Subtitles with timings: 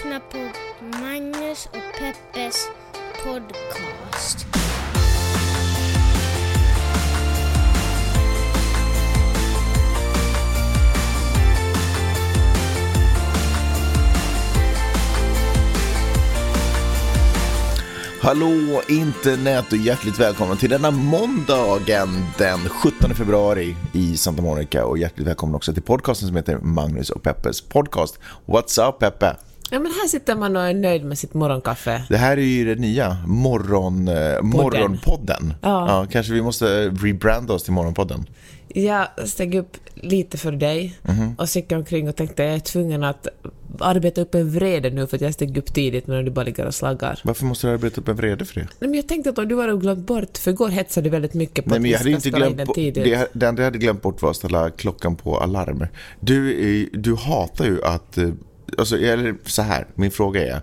[0.00, 0.38] lyssnar på
[0.98, 2.68] Magnus och Peppes
[3.24, 4.46] podcast.
[18.20, 24.98] Hallå internet och hjärtligt välkomna till denna måndagen den 17 februari i Santa Monica och
[24.98, 28.18] hjärtligt välkomna också till podcasten som heter Magnus och Peppes podcast.
[28.46, 29.49] What's up Peppe?
[29.70, 32.02] Ja, men här sitter man och är nöjd med sitt morgonkaffe.
[32.08, 35.54] Det här är ju det nya, morgon, eh, morgonpodden.
[35.62, 36.06] Ja.
[36.10, 38.26] kanske vi måste rebranda oss till morgonpodden.
[38.74, 41.34] Jag steg upp lite för dig Mhm.
[41.38, 43.26] och så gick jag omkring och tänkte jag är tvungen att
[43.80, 46.66] arbeta upp en vrede nu för att jag steg upp tidigt men du bara ligger
[46.66, 47.20] och slaggar.
[47.24, 48.60] Varför måste du arbeta upp en vrede för det?
[48.78, 51.34] Nej, men jag tänkte att om du har glömt bort, för igår hetsade du väldigt
[51.34, 53.04] mycket på Nej, att men jag hade inte glömt på, tidigt.
[53.04, 55.86] det, det enda jag hade glömt bort var att ställa klockan på alarm.
[56.20, 58.28] Du, du hatar ju att, eh,
[58.78, 60.60] alltså, eller så här, min fråga är,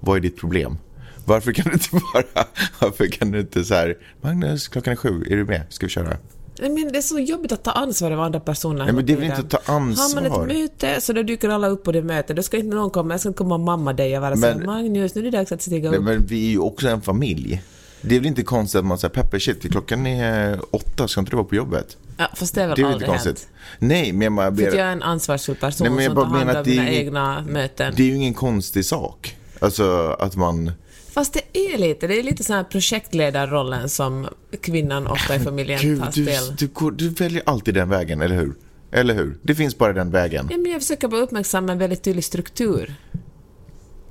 [0.00, 0.78] vad är ditt problem?
[1.24, 2.44] Varför kan du inte bara,
[2.80, 5.62] varför kan du inte så här, Magnus, klockan är sju, är du med?
[5.68, 6.16] Ska vi köra?
[6.60, 9.12] Nej, men det är så jobbigt att ta ansvar över andra personer Nej, men det
[9.12, 9.74] är väl inte att ta tiden.
[9.74, 9.80] Har
[10.14, 10.48] man ansvar.
[10.48, 12.36] ett möte så då dyker alla upp på det mötet.
[12.36, 14.54] Då ska inte någon komma, jag ska inte komma mamma dig och vara så här,
[14.54, 16.04] Men- Magnus, nu är det dags att stiga Nej, upp.
[16.04, 17.62] men vi är ju också en familj.
[18.02, 21.30] Det är väl inte konstigt att man säger, Peppe, shit, klockan är åtta, ska inte
[21.32, 21.96] du vara på jobbet?
[22.16, 23.38] Ja, fast det är väl Det är aldrig konstigt?
[23.38, 23.48] hänt.
[23.78, 26.28] Nej, men jag bara För jag är en ansvarsfull person Nej, men jag som bara
[26.30, 27.94] tar hand om mina ingen- egna möten.
[27.96, 29.36] det är ju ingen konstig sak.
[29.60, 30.72] Alltså att man...
[31.12, 34.28] Fast det är lite, det är lite sån här projektledarrollen som
[34.62, 36.56] kvinnan ofta i familjen Gud, tar du, spel.
[36.58, 38.54] du, går- du väljer alltid den vägen, eller hur?
[38.92, 39.38] Eller hur?
[39.42, 40.48] Det finns bara den vägen.
[40.50, 42.94] Ja, men jag försöker bara uppmärksamma en väldigt tydlig struktur.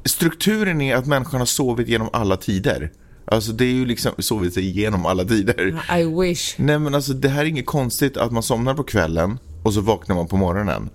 [0.06, 2.92] Strukturen är att människan har sovit genom alla tider.
[3.32, 5.84] Alltså det är ju liksom sovit sig igenom alla tider.
[6.00, 6.56] I wish.
[6.58, 9.82] Nej men alltså det här är inget konstigt att man somnar på kvällen och så
[9.82, 10.90] vaknar man på morgonen.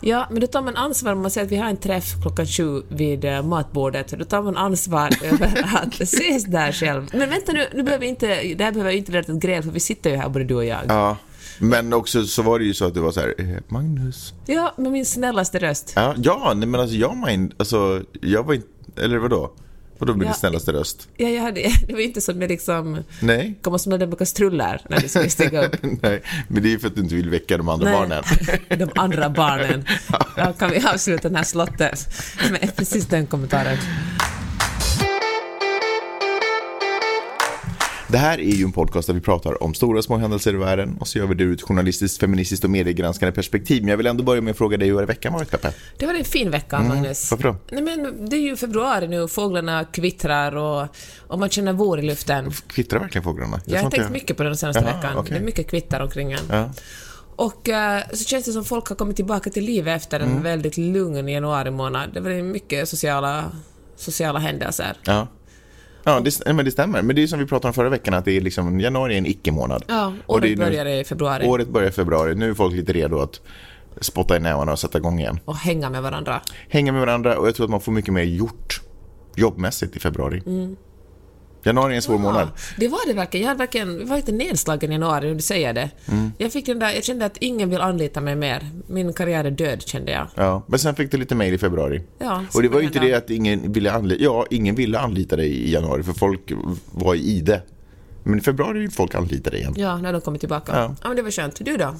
[0.00, 2.46] Ja, men då tar man ansvar om man säger att vi har en träff klockan
[2.46, 4.08] sju vid eh, matbordet.
[4.08, 7.10] Då tar man ansvar över att ses där själv.
[7.12, 9.70] Men vänta nu, nu behöver vi inte, det här behöver inte till ett gräl för
[9.70, 10.80] vi sitter ju här både du och jag.
[10.88, 11.16] Ja.
[11.58, 14.34] Men också så var det ju så att det var så här, eh, Magnus.
[14.46, 15.92] Ja, med min snällaste röst.
[15.96, 19.52] Ja, ja nej, men alltså jag mind, alltså jag var inte, eller vadå?
[19.98, 20.28] Vadå med Ja.
[20.28, 21.08] din snällaste röst?
[21.16, 23.54] Ja, jag hade, det var ju inte som jag liksom Nej.
[23.62, 25.76] kom och smällde på kastrullar när du skulle stiga upp.
[26.02, 28.22] Nej, men det är för att du inte vill väcka de andra barnen.
[28.78, 29.84] de andra barnen.
[30.36, 32.08] Ja, kan vi avsluta den här slottet
[32.50, 33.78] med precis den kommentaren?
[38.08, 40.56] Det här är ju en podcast där vi pratar om stora och små händelser i
[40.56, 43.82] världen och så gör vi det ur ett journalistiskt, feministiskt och mediegranskande perspektiv.
[43.82, 45.72] Men jag vill ändå börja med att fråga dig hur har veckan varit, Peppe?
[45.98, 47.30] Det var en fin vecka, Magnus.
[47.30, 47.56] varför då?
[47.70, 50.86] Nej, men det är ju februari nu, fåglarna kvittrar och,
[51.26, 52.50] och man känner vår i luften.
[52.68, 53.60] Kvittrar verkligen fåglarna?
[53.64, 55.16] Jag, har tror inte tänkt mycket på det den senaste Jaha, veckan.
[55.18, 55.30] okej.
[55.32, 56.38] Det är mycket kvitter omkring en.
[56.50, 56.70] Ja.
[57.36, 60.36] Och eh, så känns det som folk har kommit tillbaka till livet efter Mm.
[60.36, 62.10] en väldigt lugn januari månad.
[62.14, 63.44] Det var mycket sociala,
[63.96, 64.96] sociala händelser.
[65.04, 65.26] Ja.
[66.08, 67.02] Ja, det, men det stämmer.
[67.02, 69.18] Men det är som vi pratade om förra veckan, att det är liksom, januari är
[69.18, 69.84] en icke-månad.
[69.88, 71.46] Ja, Och det året börjar i februari.
[71.46, 72.34] Året börjar i februari.
[72.34, 73.40] Nu är folk lite redo att
[74.00, 75.40] spotta i nävarna och sätta igång igen.
[75.44, 76.40] Och hänga med varandra.
[76.68, 78.80] Hänga med varandra och jag tror att man får mycket mer gjort
[79.36, 80.42] jobbmässigt i februari.
[81.66, 82.48] Januari är en svår månad.
[82.54, 83.42] Ja, det var det verkligen.
[83.44, 85.90] Jag hade verkligen var lite nedslagen i januari när du säger det.
[86.08, 86.32] Mm.
[86.38, 88.70] Jag, fick den där, jag kände att ingen vill anlita mig mer.
[88.86, 90.26] Min karriär är död, kände jag.
[90.34, 92.02] Ja, men sen fick du lite mail i februari.
[92.18, 95.36] Ja, och det var ju inte det att ingen ville anlita, ja, ingen ville anlita
[95.36, 96.52] dig i januari för folk
[96.90, 97.62] var i ide.
[98.26, 99.74] Men i februari vill folk anlita dig igen.
[99.76, 100.72] Ja, när de kommer tillbaka.
[100.74, 100.94] Ja.
[101.02, 101.08] Ja.
[101.08, 101.64] men det var skönt.
[101.64, 101.94] Du då?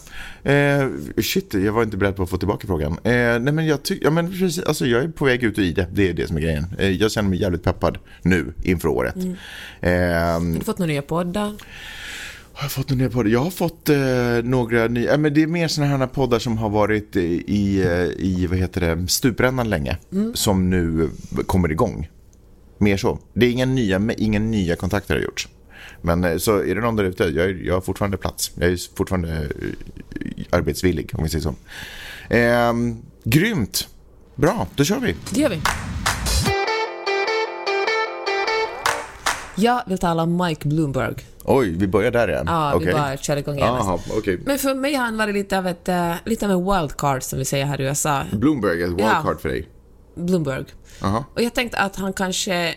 [0.50, 0.88] Eh,
[1.22, 2.92] shit, jag var inte beredd på att få tillbaka frågan.
[2.92, 5.62] Eh, nej men jag tycker, ja men precis, alltså jag är på väg ut ur
[5.62, 6.66] ide, det är det som är grejen.
[6.78, 9.14] Eh, jag känner mig jävligt peppad nu inför året.
[9.16, 9.36] Mm.
[9.80, 11.52] Eh, Har du fått några nya poddar?
[12.52, 13.30] Har jag fått några nya poddar?
[13.30, 13.96] Jag har fått eh,
[14.44, 18.24] några nya, äh, men det är mer sådana här poddar som har varit i, eh,
[18.26, 19.96] i vad heter det, stuprännan länge.
[20.34, 21.10] Som nu
[21.46, 22.08] kommer igång.
[22.78, 23.18] Mer så.
[23.34, 25.48] Det är inga nya, inga nya kontakter har gjorts.
[26.02, 28.50] Men eh, så är det någon där ute, jag, är- jag har fortfarande plats.
[28.54, 31.54] Jag är fortfarande eh, arbetsvillig om vi säger så.
[32.34, 32.72] Eh,
[33.24, 33.88] grymt!
[34.34, 35.14] Bra, då kör vi.
[35.30, 35.60] Det gör vi.
[39.58, 41.14] Jag vill tala om Mike Bloomberg.
[41.44, 42.44] Oj, vi börjar där igen.
[42.46, 43.66] Ja, vi bara kör igång igen.
[43.68, 44.40] Jaha, okej.
[44.46, 47.38] Men för mig har han varit lite av ett, eh, lite av en wildcard som
[47.38, 48.22] vi säger här i USA.
[48.32, 48.96] Bloomberg, ett Ja.
[48.96, 49.68] wildcard för dig.
[50.14, 50.64] Bloomberg.
[51.00, 51.24] Jaha.
[51.34, 52.74] Och jag tänkte att han kanske...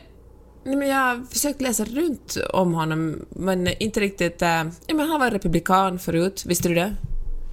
[0.69, 4.41] Nej, men jag har försökt läsa runt om honom, men inte riktigt...
[4.41, 4.47] Äh,
[4.87, 6.95] ja, men han var republikan förut, visste du det?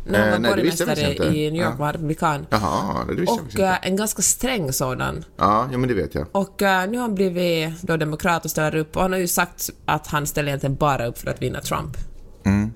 [0.06, 1.76] När han Eh, var jag borgmästare i New York Ja.
[1.78, 2.46] var republikan.
[2.50, 3.64] Jaha, det visste jag Och inte.
[3.64, 5.24] äh, en ganska sträng sådan.
[5.36, 6.26] Ja, ja, men det vet jag.
[6.32, 9.28] Och äh, nu har han blivit då demokrat och ställer upp, och han har ju
[9.28, 11.96] sagt att han ställer egentligen bara upp för att vinna Trump.
[12.44, 12.72] Mm.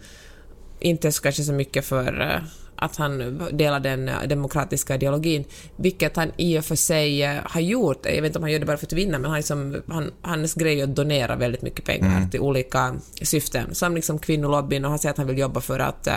[0.80, 2.42] Inte så kanske så mycket för äh,
[2.80, 5.44] att han delar den eh, demokratiska ideologin,
[5.76, 8.06] vilket han i och för sig eh, har gjort.
[8.06, 10.10] Jag vet inte om han gör det bara för att vinna, men han liksom, han,
[10.22, 12.30] hans grej är att donera väldigt mycket pengar Mm.
[12.30, 16.06] till olika syften, som liksom kvinnolobbyn, och han säger att han vill jobba för att
[16.06, 16.14] eh,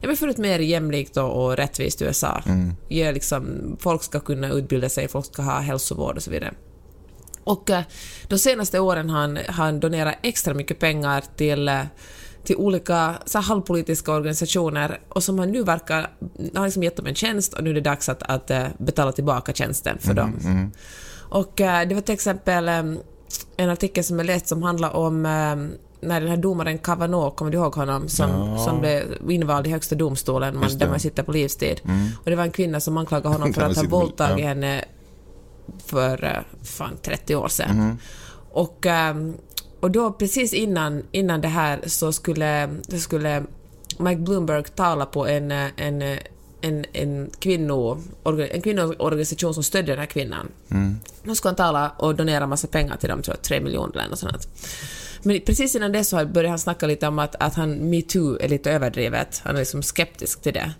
[0.00, 2.42] Ja, men för ett mer jämlikt och, och rättvist USA.
[2.46, 2.72] Mm.
[2.88, 6.54] Ge liksom, folk ska kunna utbilda sig, folk ska ha hälsovård och så vidare.
[7.44, 7.70] Och
[8.28, 11.70] de senaste åren har han, han donerat extra mycket pengar till,
[12.48, 16.10] till olika så halvpolitiska organisationer och som han nu verkar...
[16.54, 19.12] Har liksom gett dem en tjänst och nu är det dags att, att eh, betala
[19.12, 20.32] tillbaka tjänsten för dem.
[21.30, 22.82] Och eh, det var till exempel eh,
[23.56, 25.22] en artikel som jag läst som handlar om
[26.00, 29.94] när den här domaren Kavanaugh, kommer du ihåg honom, som, som blev invald i högsta
[29.94, 31.80] domstolen, man, där man sitter på livstid.
[32.24, 34.48] Och det var en kvinna som anklagade honom för att ha våldtagit ja.
[34.48, 34.84] henne
[35.86, 37.76] för fan 30 år sedan.
[37.76, 37.98] Mhm.
[38.50, 39.34] Och, ehm,
[39.80, 43.44] och då precis innan, innan det här så skulle, det skulle
[43.98, 46.02] Mike Bloomberg tala på en, en,
[46.60, 48.02] en, en, kvinno,
[48.50, 50.48] en kvinnoorganisation som stödjer den här kvinnan.
[51.22, 54.08] Då skulle han tala och donera massa pengar till dem, tror jag, tre miljoner eller
[54.08, 54.48] något sånt.
[55.22, 58.48] Men precis innan det så började han snacka lite om att, att han metoo är
[58.48, 59.40] lite överdrivet.
[59.44, 60.72] Han är liksom skeptisk till det.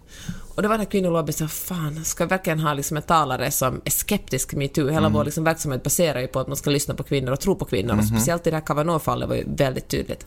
[0.59, 3.51] Och då var den här kvinnolobbyn så fan, ska vi verkligen ha liksom en talare
[3.51, 4.89] som är skeptisk metoo?
[4.89, 7.55] Hela vår liksom verksamhet baserar ju på att man ska lyssna på kvinnor och tro
[7.55, 7.99] på kvinnor.
[7.99, 10.27] Och speciellt i det här Kavanaugh-fallet var ju väldigt tydligt.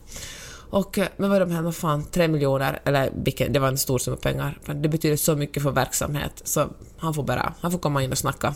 [0.69, 3.77] Och, eh, men vad de här, vad fan, tre miljoner, eller vilken, det var en
[3.77, 4.59] stor summa pengar.
[4.65, 6.67] Det betyder så mycket för verksamhet, så
[6.97, 8.55] han får bara, han får komma in och snacka.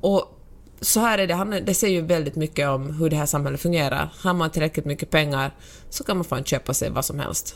[0.00, 0.38] Och
[0.80, 3.60] så här är det, han, det säger ju väldigt mycket om hur det här samhället
[3.60, 4.12] fungerar.
[4.22, 5.54] Har man tillräckligt mycket pengar
[5.90, 7.54] så kan man fan köpa sig vad som helst.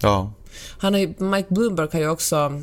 [0.00, 0.32] Ja.
[0.78, 2.62] Han har ju, Mike Bloomberg har ju också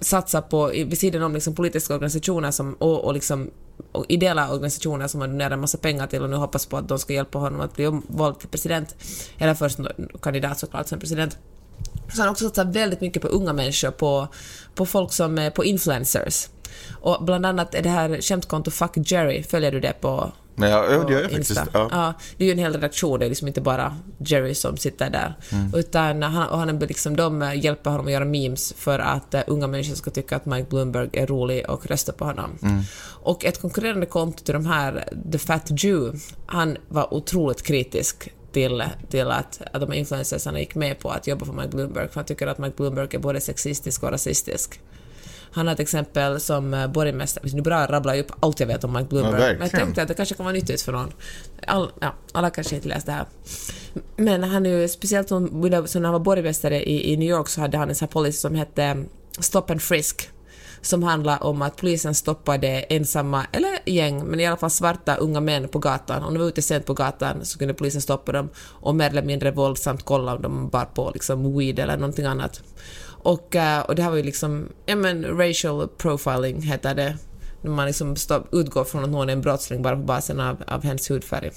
[0.00, 3.50] satsat på, vid sidan om liksom politiska organisationer som, och, och, liksom,
[3.92, 6.88] och ideella organisationer som han donerar en massa pengar till och nu hoppas på att
[6.88, 8.96] de ska hjälpa honom att bli vald till president,
[9.38, 9.78] eller först
[10.22, 11.38] kandidat såklart, sen president.
[12.12, 14.28] Så han har också satsat väldigt mycket på unga människor, på,
[14.74, 16.48] på folk som är på influencers.
[16.90, 21.04] Och bland annat är det här skämtkonto Fuck Jerry, följer du det på Nej, ja,
[21.04, 21.54] det gör jag Insta.
[21.54, 21.74] faktiskt.
[21.74, 21.88] Ja.
[21.90, 25.10] Ja, det är ju en hel redaktion, det är liksom inte bara Jerry som sitter
[25.10, 25.34] där.
[25.52, 25.74] Mm.
[25.74, 29.66] Utan han, och han liksom, de hjälper honom att göra memes för att uh, unga
[29.66, 32.58] människor ska tycka att Mike Bloomberg är rolig och rösta på honom.
[32.62, 32.82] Mm.
[33.22, 38.84] Och ett konkurrerande konto till de här, The Fat Jew, han var otroligt kritisk till,
[39.10, 42.14] till att, att de här influencersarna gick med på att jobba för Mike Bloomberg, för
[42.14, 44.80] han tycker att Mike Bloomberg är både sexistisk och rasistisk.
[45.52, 48.84] Han har ett exempel som eh, borgmästare, nu bara rabblar jag upp allt jag vet
[48.84, 51.12] om Mike Bloomberg, men jag tänkte att det kanske kan vara nyttigt för någon.
[51.66, 53.26] All, ja, alla kanske inte läst det här.
[54.16, 55.48] Men han är ju, speciellt som,
[55.86, 58.12] som när han var borgmästare i, i New York så hade han en sån här
[58.12, 58.96] policy som hette eh,
[59.40, 60.30] Stop and Frisk
[60.82, 65.40] som handlar om att polisen stoppade ensamma, eller gäng, men i alla fall svarta unga
[65.40, 66.22] män på gatan.
[66.24, 69.22] Om de var ute sent på gatan så kunde polisen stoppa dem och mer eller
[69.22, 72.62] mindre våldsamt kolla om de bar på liksom weed eller någonting annat.
[73.22, 77.16] Och, eh, och det här var ju liksom, ja men racial profiling heter det.
[77.62, 78.16] När man liksom
[78.52, 81.50] utgår från att någon är en brottsling bara på basen av, av hens hudfärg.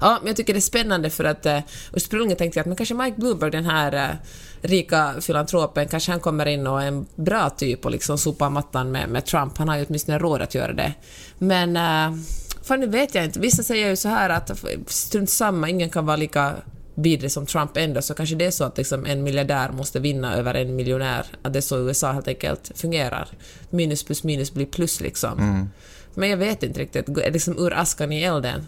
[0.00, 1.58] Ja, men jag tycker det är spännande för att uh,
[1.92, 4.16] ursprungligen tänkte jag att men kanske Mike Bloomberg, den här uh,
[4.62, 8.92] rika filantropen, kanske han kommer in och är en bra typ och liksom sopar mattan
[8.92, 9.58] med, med Trump.
[9.58, 10.92] Han har ju åtminstone råd att göra det.
[11.38, 12.18] Men uh,
[12.62, 13.40] för nu vet jag inte.
[13.40, 16.54] Vissa säger ju så här att strunt samma, ingen kan vara lika
[16.94, 20.34] vidrig som Trump ändå, så kanske det är så att liksom en miljardär måste vinna
[20.36, 21.26] över en miljonär.
[21.42, 23.28] Att det är så USA helt enkelt fungerar.
[23.70, 25.68] Minus plus minus blir plus liksom.
[26.14, 27.08] Men jag vet inte riktigt.
[27.08, 28.66] Liksom ur askan i elden?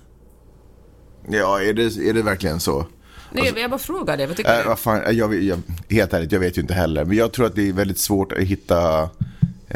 [1.28, 2.86] Ja, är det, är det verkligen så?
[3.32, 4.26] Nej, jag bara frågar det.
[4.26, 4.68] Vad tycker Äh, du?
[4.68, 5.58] vad fan, jag, jag,
[5.90, 7.04] helt ärligt, jag vet ju inte heller.
[7.04, 9.10] Men jag tror att det är väldigt svårt att hitta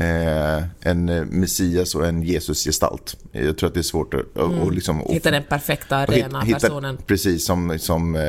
[0.01, 3.17] en eh, Messias och en Jesus-gestalt.
[3.33, 5.01] Jag tror att det är svårt att, att- att liksom...
[5.01, 6.97] att- Hitta den perfekta, och hit- rena hitta- personen.
[7.07, 8.23] Precis, som, som eh,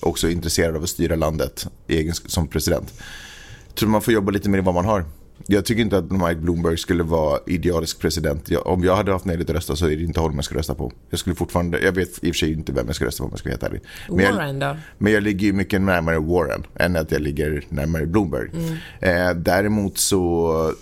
[0.00, 1.66] också är intresserad av att styra landet
[2.26, 2.92] som president.
[3.68, 5.04] Jag tror man får jobba lite med vad man har.
[5.46, 8.50] Jag tycker inte att Mike Bloomberg skulle vara idealisk president.
[8.50, 10.54] Jag, om jag hade haft möjlighet att rösta så är det inte honom jag ska
[10.54, 10.92] rösta på.
[11.10, 13.24] Jag skulle fortfarande, jag vet i och för sig inte vem jag ska rösta på
[13.24, 13.80] om jag ska vara helt ärlig.
[14.08, 14.76] Men jag, Warren då?
[14.98, 18.50] men jag ligger ju mycket närmare Warren än att jag ligger närmare Bloomberg.
[18.54, 18.76] Mm.
[19.00, 20.72] Eh, däremot så,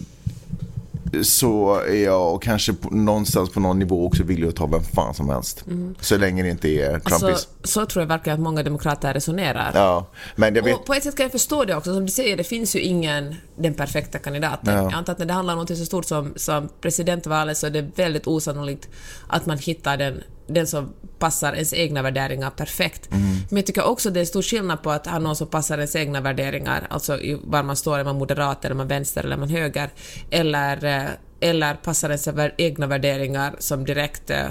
[1.22, 5.14] så är jag kanske på, någonstans på någon nivå också villig att ta vem fan
[5.14, 5.64] som helst.
[6.00, 7.22] Så länge det inte är Trumpis.
[7.22, 9.70] Alltså, så tror jag verkligen att många demokrater resonerar.
[9.74, 10.06] ja,
[10.36, 10.76] men jag vet...
[10.76, 11.94] Och på ett sätt kan jag förstå det också.
[11.94, 14.74] Som du säger, det finns ju ingen den perfekta kandidaten.
[14.74, 14.82] Ja.
[14.82, 17.70] Jag antar att när det handlar om något så stort som, som presidentvalet så är
[17.70, 18.88] det väldigt osannolikt
[19.26, 23.08] att man hittar den, den som passar ens egna värderingar perfekt.
[23.48, 25.96] Men jag tycker också det är stor skillnad på att ha någon som passar ens
[25.96, 29.48] egna värderingar, alltså i var man står, är man moderat, eller man vänster eller man
[29.48, 29.90] höger,
[30.30, 34.46] eller, eh, eller passar ens egna värderingar som direkt eh,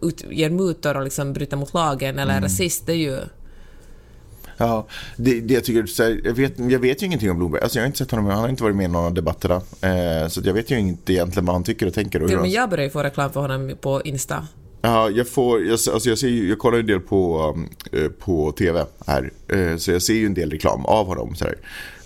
[0.00, 3.18] ut, ger mutor och liksom bryter mot lagen, eller är rasist, det är ju...
[4.56, 7.62] Ja, det, det jag tycker, här, jag, vet, jag vet ju ingenting om Bloomberg.
[7.62, 9.54] Alltså jag har inte sett honom, han har inte varit med i någon av debatterna.
[9.54, 12.22] Eh, så jag vet ju inte egentligen vad han tycker och tänker.
[12.22, 14.46] Och Till och med jag börjar ju få reklam för honom på Insta.
[14.84, 17.68] Ja, jag får, jag, alltså jag, ser, ju- jag kollar ju en del på, um,
[17.92, 19.30] eh, på TV här.
[19.48, 21.34] Eh, så jag ser ju en del reklam av honom.
[21.34, 21.54] Så här.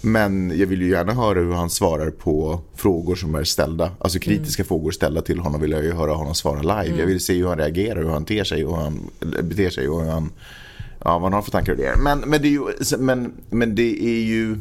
[0.00, 3.90] Men jag vill ju gärna höra hur han svarar på frågor som är ställda.
[3.98, 6.98] Alltså kritiska frågor ställda till honom vill jag ju höra honom svara live.
[7.00, 9.70] Jag vill se hur han reagerar, hur han ter sig och hur han eller beter
[9.70, 10.30] sig och hur han,
[11.04, 11.96] ja, vad han har för tankar och idéer.
[12.04, 12.62] Men, men, det är ju,
[12.98, 14.56] men, men det är ju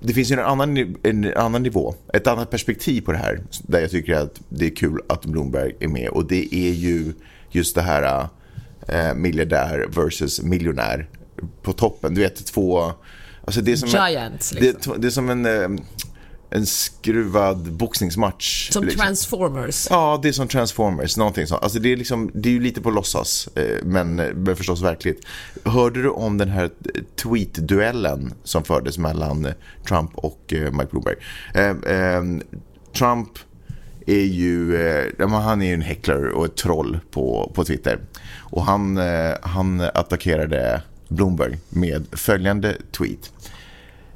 [0.00, 3.80] det finns ju en annan, en annan nivå, ett annat perspektiv på det här där
[3.80, 7.12] jag tycker att det är kul att Bloomberg är med och det är ju
[7.50, 8.28] just det här
[8.88, 11.08] eh, miljardär versus miljonär
[11.62, 12.14] på toppen.
[12.14, 12.92] Du vet två,
[13.44, 14.92] alltså det är som Giants, en, liksom.
[14.92, 15.82] det, det är som en, eh,
[16.50, 18.70] en skruvad boxningsmatch.
[18.70, 19.00] Som liksom.
[19.00, 19.86] Transformers.
[19.90, 21.62] Ja, det är som Transformers, någonting sånt.
[21.62, 25.26] Alltså det är, liksom, det är ju lite på låtsas, eh, men, men förstås verkligt.
[25.64, 26.70] Hörde du om den här
[27.22, 29.52] tweet-duellen som fördes mellan eh,
[29.88, 31.16] Trump och eh, Mike Bloomberg?
[31.54, 32.22] Eh, eh,
[32.92, 33.28] Trump
[34.06, 37.98] är ju, eh, han är ju en häckler och ett troll på, på Twitter.
[38.38, 43.32] Och han, eh, han attackerade Bloomberg med följande tweet.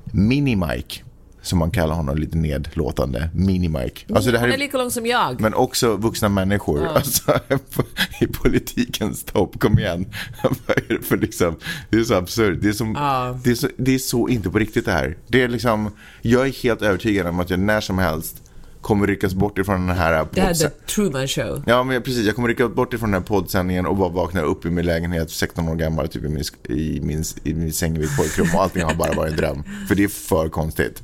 [0.05, 1.03] Mini-Mike,
[1.43, 4.15] som man kallar honom lite nedlåtande, Mini-Mike.
[4.15, 5.41] Alltså det här Han är är lika lång som jag.
[5.41, 7.39] men också vuxna människor alltså,
[8.21, 9.61] i politikens topp.
[9.61, 10.07] Kom igen.
[10.67, 11.57] Är för liksom,
[11.91, 12.59] det är så absurt.
[12.63, 13.39] Det är, som, Ja.
[13.45, 15.17] det, är så, det är så inte på riktigt det här.
[15.27, 15.91] Det är liksom,
[16.23, 18.43] jag är helt övertygad om att jag när som helst
[18.81, 21.63] kommer ryckas bort ifrån den här Det här är The Truman Show.
[21.67, 22.27] Ja, men precis.
[22.27, 25.31] Jag kommer rycka bort ifrån den här poddsändningen och bara vakna upp i min lägenhet
[25.31, 28.63] 16 år gammal typ i min, i min, i min säng i mitt pojkrum och
[28.63, 29.63] allting har bara varit en dröm.
[29.89, 31.03] För det är för konstigt.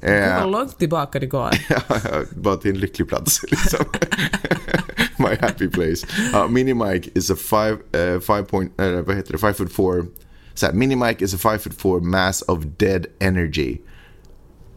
[0.00, 1.50] Det Eh, var långt tillbaka det går.
[1.68, 1.80] Ja,
[2.30, 3.84] bara till en lycklig plats liksom.
[5.18, 6.06] My happy place.
[6.34, 9.72] Uh, Mini Mike is a five, uh, five point, uh, vad heter det, five foot
[9.72, 10.06] four.
[10.54, 13.78] Så här, Mini Mike is a five foot four mass of dead energy.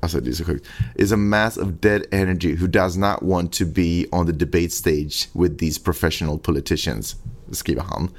[0.07, 0.65] Så sjukt.
[0.95, 4.71] Is a mass of dead energy who does not want to be on the debate
[4.71, 7.15] stage with these professional politicians.
[7.51, 8.09] Skriver han.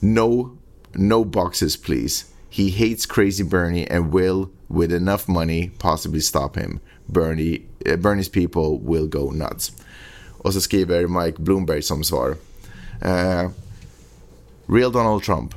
[0.00, 0.50] No,
[0.94, 2.24] no boxes please.
[2.50, 6.80] He hates crazy Bernie and will, with enough money, possibly stop him.
[7.08, 9.72] Bernie, eh, Bernie's people will go nuts.
[10.38, 12.36] Och så skriver Mike Bloomberg som svar.
[13.00, 13.50] Eh,
[14.66, 15.54] Real Donald Trump.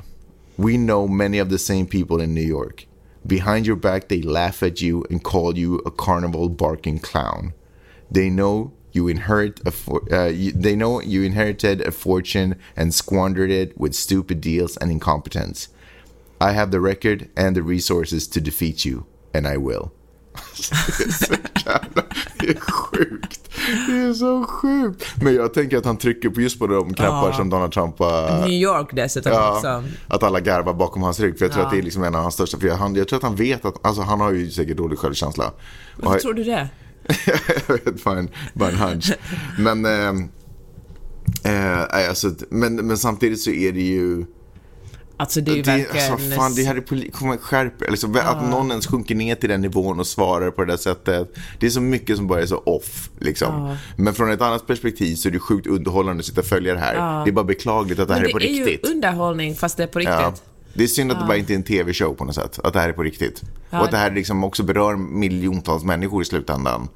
[0.56, 2.86] We know many of the same people in New York.
[3.26, 7.54] Behind your back, they laugh at you and call you a carnival barking clown.
[8.10, 12.94] They know you inherit a for- uh, you, they know you inherited a fortune and
[12.94, 15.68] squandered it with stupid deals and incompetence.
[16.40, 19.92] I have the record and the resources to defeat you, and I will.
[20.98, 21.34] Det är så
[21.66, 22.02] jävla,
[22.40, 23.40] det är sjukt.
[23.88, 25.04] Det är så sjukt.
[25.22, 28.40] Men jag tänker att han trycker på just på de knappar som Donald Trump har
[28.40, 29.84] New York dessutom Ja, också.
[30.08, 31.38] att alla garvar bakom hans rygg.
[31.38, 32.58] För jag tror att det är liksom en av hans största.
[32.58, 35.52] För han, jag tror att han vet att, alltså han har ju säkert dålig självkänsla.
[35.96, 36.68] Varför har- tror du det?
[37.68, 39.12] jag vet bara bara en hunch.
[39.58, 40.08] Men, eh,
[41.52, 44.24] eh, alltså, men, men samtidigt så är det ju...
[45.18, 46.12] Alltså det är ju Det, verkligen...
[46.12, 49.48] alltså, fan, det här är poli- kommer skärp, liksom, Att någon ens sjunker ner till
[49.48, 51.34] den nivån och svarar på det där sättet.
[51.58, 53.10] Det är så mycket som bara är så off.
[53.18, 53.76] Liksom.
[53.96, 56.80] Men från ett annat perspektiv så är det sjukt underhållande att sitta och följa det
[56.80, 57.24] här.
[57.24, 58.90] Det är bara beklagligt att det här Men är på det är riktigt.
[58.90, 60.14] ju underhållning fast det är på riktigt.
[60.20, 60.34] Ja.
[60.74, 62.58] Det är synd att det bara inte är en tv-show på något sätt.
[62.64, 63.42] Att det här är på riktigt.
[63.70, 66.88] Och att det här liksom också berör miljontals människor i slutändan.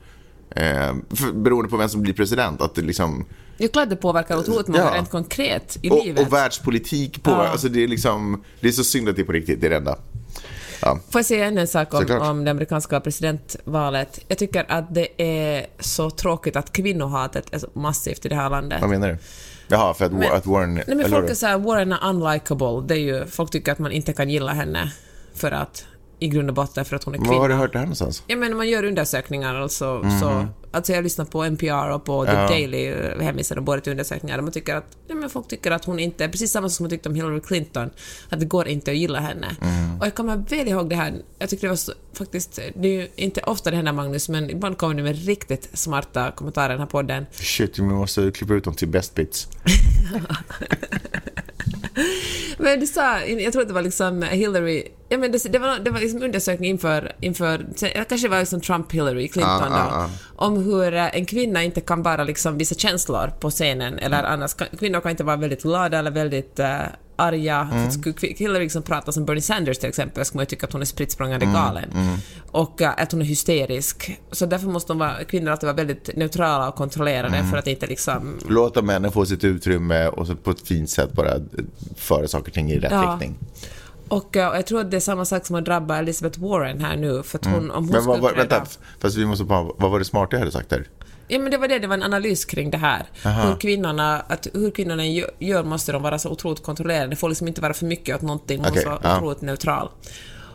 [0.57, 0.63] Eh,
[1.11, 2.61] för, beroende på vem som blir president.
[2.63, 3.25] Att det liksom,
[3.61, 4.95] Det är klart det påverkar otroligt många Ja.
[4.95, 6.27] rent konkret i och, livet.
[6.27, 9.33] och världspolitik på, alltså det är liksom, det är så synd att det är på
[9.33, 9.99] riktigt, det är det enda.
[10.81, 12.23] Får jag säga ännu en sak om, Såklart.
[12.23, 14.21] om det amerikanska presidentvalet?
[14.29, 18.51] Jag tycker att det är så tråkigt att kvinnohatet är så massivt i det här
[18.51, 18.81] landet.
[18.81, 19.19] Vad menar du?
[19.69, 20.75] Jaha, för att, Men- att Warren...
[20.75, 22.83] Nej men folk är såhär, Warren är unlikable.
[22.87, 24.93] Det är ju, folk tycker att man inte kan gilla henne
[25.35, 25.85] för att,
[26.21, 27.57] i grund och botten för att hon är Var har du kvinna.
[27.61, 28.23] hört det här någonstans?
[28.27, 32.33] Ja men man gör undersökningar alltså, så, alltså jag lyssnar på NPR och på The.
[32.33, 32.49] Ja.
[32.49, 35.99] Daily, hänvisar de båda till undersökningar, man tycker att, ja men folk tycker att hon
[35.99, 37.91] inte, precis samma som man tyckte om Hillary Clinton,
[38.29, 39.57] att det går inte att gilla henne.
[39.61, 40.01] Mhm.
[40.01, 42.93] Och jag kommer väl ihåg det här, jag tycker det var så, faktiskt, det är
[42.93, 46.73] ju inte ofta det händer Magnus, men ibland kommer du med riktigt smarta kommentarer i
[46.73, 47.27] den här podden.
[47.33, 49.49] Shit, vi måste klippa ut dem till best bits.
[52.59, 55.79] Men du sa, jag tror att det var liksom Hillary, ja men det, det var,
[55.79, 57.67] det var liksom undersökning inför, inför
[58.09, 60.11] kanske var liksom Trump, Hillary, Clinton Ah, ah, ah.
[60.47, 64.33] om hur eh, en kvinna inte kan bara liksom visa känslor på scenen, eller Mm.
[64.33, 66.67] annars, kvinnor kan inte vara väldigt glada eller väldigt uh,
[67.17, 67.69] arga.
[67.73, 68.15] Mm.
[68.37, 70.87] Hillary liksom prata som Bernie Sanders till exempel, skulle man ju tycka att hon är
[70.87, 71.91] spritt språngande Mm, galen.
[72.51, 74.19] Och eh, att hon är hysterisk.
[74.33, 77.51] Så därför måste vara, kvinnor alltid vara väldigt neutrala och kontrollerade Mm.
[77.51, 81.13] för att inte liksom Låta männen få sitt utrymme och så på ett fint sätt
[81.13, 81.31] bara
[81.97, 83.03] föra saker och ting i rätt Ja.
[83.13, 83.39] riktning.
[84.11, 86.97] Och eh, jag tror att det är samma sak som har drabbat Elizabeth Warren här
[86.97, 87.23] nu.
[87.23, 88.05] För hon, om hon Mm.
[88.05, 88.67] Men vad, uppträda- vänta,
[89.01, 90.85] fast vi måste bara, vad var det smarta jag hade sagt där?
[91.29, 93.07] Ja, men det var det, det var en analys kring det här.
[93.23, 97.07] Hur kvinnorna, att hur kvinnorna gö- gör måste de vara så otroligt kontrollerade.
[97.09, 99.17] Det får liksom inte vara för mycket åt någonting, man Okej, måste vara ja.
[99.17, 99.89] otroligt neutral.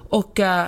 [0.10, 0.66] Och, eh,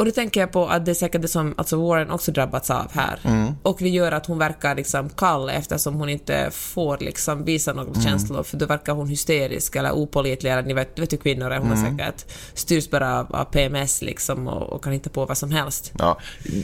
[0.00, 2.70] och då tänker jag på att det är säkert det som alltså Warren också drabbats
[2.70, 3.18] av här.
[3.24, 3.52] Mm.
[3.62, 7.90] Och det gör att hon verkar liksom kall eftersom hon inte får liksom visa några
[7.90, 8.02] Mm.
[8.02, 10.50] känslor, för då verkar hon hysterisk eller opålitlig.
[10.52, 11.84] Eller ni vet, vet hur kvinnor är, hon Mm.
[11.84, 15.50] är säkert styrs bara av, av PMS liksom och, och kan hitta på vad som
[15.50, 15.92] helst.
[15.98, 16.18] Ja,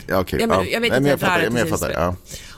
[0.07, 0.41] ja, okej.
[0.41, 0.65] Ja, men, ja.
[0.65, 2.15] jag vet Nej, inte, men jag jag fattar, jag till fattar, ja.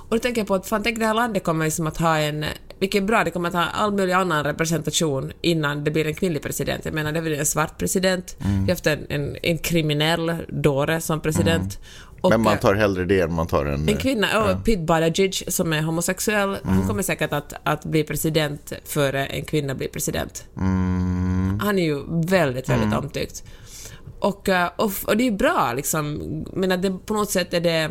[0.08, 2.18] Och då tänker jag på att fan, tänk det här landet kommer liksom att ha
[2.18, 2.44] en,
[2.78, 6.14] vilket är bra, det kommer att ha all möjlig annan representation innan det blir en
[6.14, 6.84] kvinnlig president.
[6.84, 8.54] Jag menar, det väl en svart president, Mm.
[8.64, 11.78] vi har haft en, en, en kriminell dåre som president.
[12.20, 13.88] Och, Men man eh, tar hellre det än man tar en...
[13.88, 14.60] en kvinna, ja.
[14.64, 16.60] Pete Buttigieg, som är homosexuell, Mm.
[16.64, 20.44] han kommer säkert att, att bli president före en kvinna blir president.
[20.56, 21.60] Mm.
[21.62, 23.44] Han är ju väldigt, väldigt omtyckt.
[24.18, 26.18] Och, eh, och, och det är bra liksom,
[26.52, 27.90] men det, på något sätt är det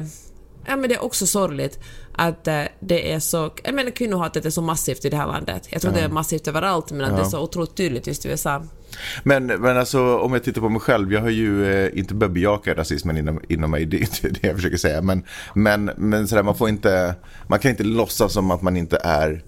[0.67, 1.79] Ja, men det är också sorgligt
[2.11, 3.51] att eh, det är så...
[3.63, 5.67] Jag menar kvinnohatet är så massivt i det här landet.
[5.69, 8.29] Jag tror det är massivt överallt, men att det är så otroligt tydligt just i
[8.29, 8.63] USA.
[9.23, 12.33] Men, men alltså om jag tittar på mig själv, jag har ju eh, inte börjat
[12.33, 15.01] bejaka rasismen inom, inom mig, det är inte det jag försöker säga.
[15.01, 17.15] Men, men, men sådär, man får inte,
[17.47, 19.43] man kan inte låtsas som att man inte är,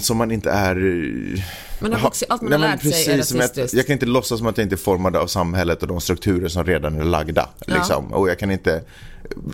[0.00, 0.74] som man inte är...
[1.80, 3.72] Har Ha- vuxit, allt man Nej, har men lärt sig är precis, men rasistiskt.
[3.74, 6.00] jag, jag kan inte låtsas som att jag inte är formad av samhället och de
[6.00, 7.48] strukturer som redan är lagda.
[7.66, 8.12] Liksom.
[8.12, 8.82] Och jag kan inte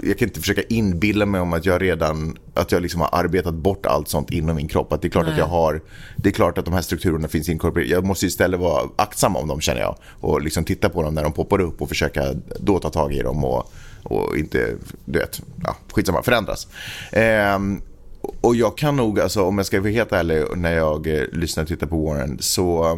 [0.02, 3.54] jag kan inte försöka inbilla mig om att jag redan att jag liksom har arbetat
[3.54, 4.92] bort allt sånt inom min kropp.
[4.92, 5.32] Att det är klart Nej.
[5.32, 5.80] att jag har
[6.16, 7.92] Det är klart att de här strukturerna finns inkorporerade.
[7.92, 9.96] Jag måste istället vara aktsam om dem känner jag.
[10.20, 13.22] Och liksom titta på dem när de poppar upp och försöka då ta tag i
[13.22, 16.68] dem och, och inte, du vet, ja, skitsamma, förändras.
[17.12, 17.80] Ehm,
[18.40, 21.62] och jag kan nog, alltså, om jag ska vara helt ärlig, när jag eh, lyssnar
[21.62, 22.96] och tittar på Warren så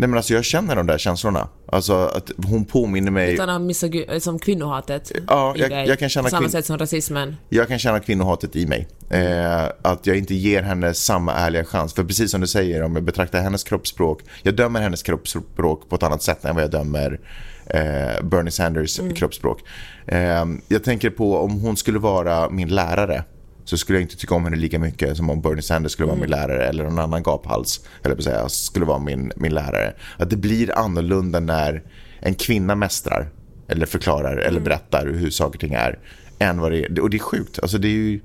[0.00, 1.48] Nej men alltså jag känner de där känslorna.
[1.66, 5.98] Alltså att hon påminner mig Utan att misogy- som kvinnohatet Ja, i jag- dig, jag
[5.98, 7.36] kan känna På samma kvin- sätt som rasismen.
[7.48, 8.88] Jag kan känna kvinnohatet i mig.
[9.10, 11.94] Eh, att jag inte ger henne samma ärliga chans.
[11.94, 14.20] För precis som du säger, om jag betraktar hennes kroppsspråk.
[14.42, 17.20] Jag dömer hennes kroppsspråk på ett annat sätt än vad jag dömer
[17.66, 19.60] eh, Bernie Sanders kroppsspråk.
[20.06, 23.24] Eh, jag tänker på om hon skulle vara min lärare.
[23.68, 26.16] Så skulle jag inte tycka om henne lika mycket som om Bernie Sanders skulle vara
[26.18, 26.66] min lärare.
[26.66, 29.94] Eller någon annan gaphals, eller på säga, skulle vara min, min lärare.
[30.16, 31.82] Att det blir annorlunda när
[32.20, 33.30] en kvinna mästrar.
[33.68, 35.98] Eller förklarar eller berättar hur saker och ting är.
[36.38, 37.00] Än vad det är.
[37.00, 37.58] Och det är sjukt.
[37.58, 38.20] Alltså det är ju,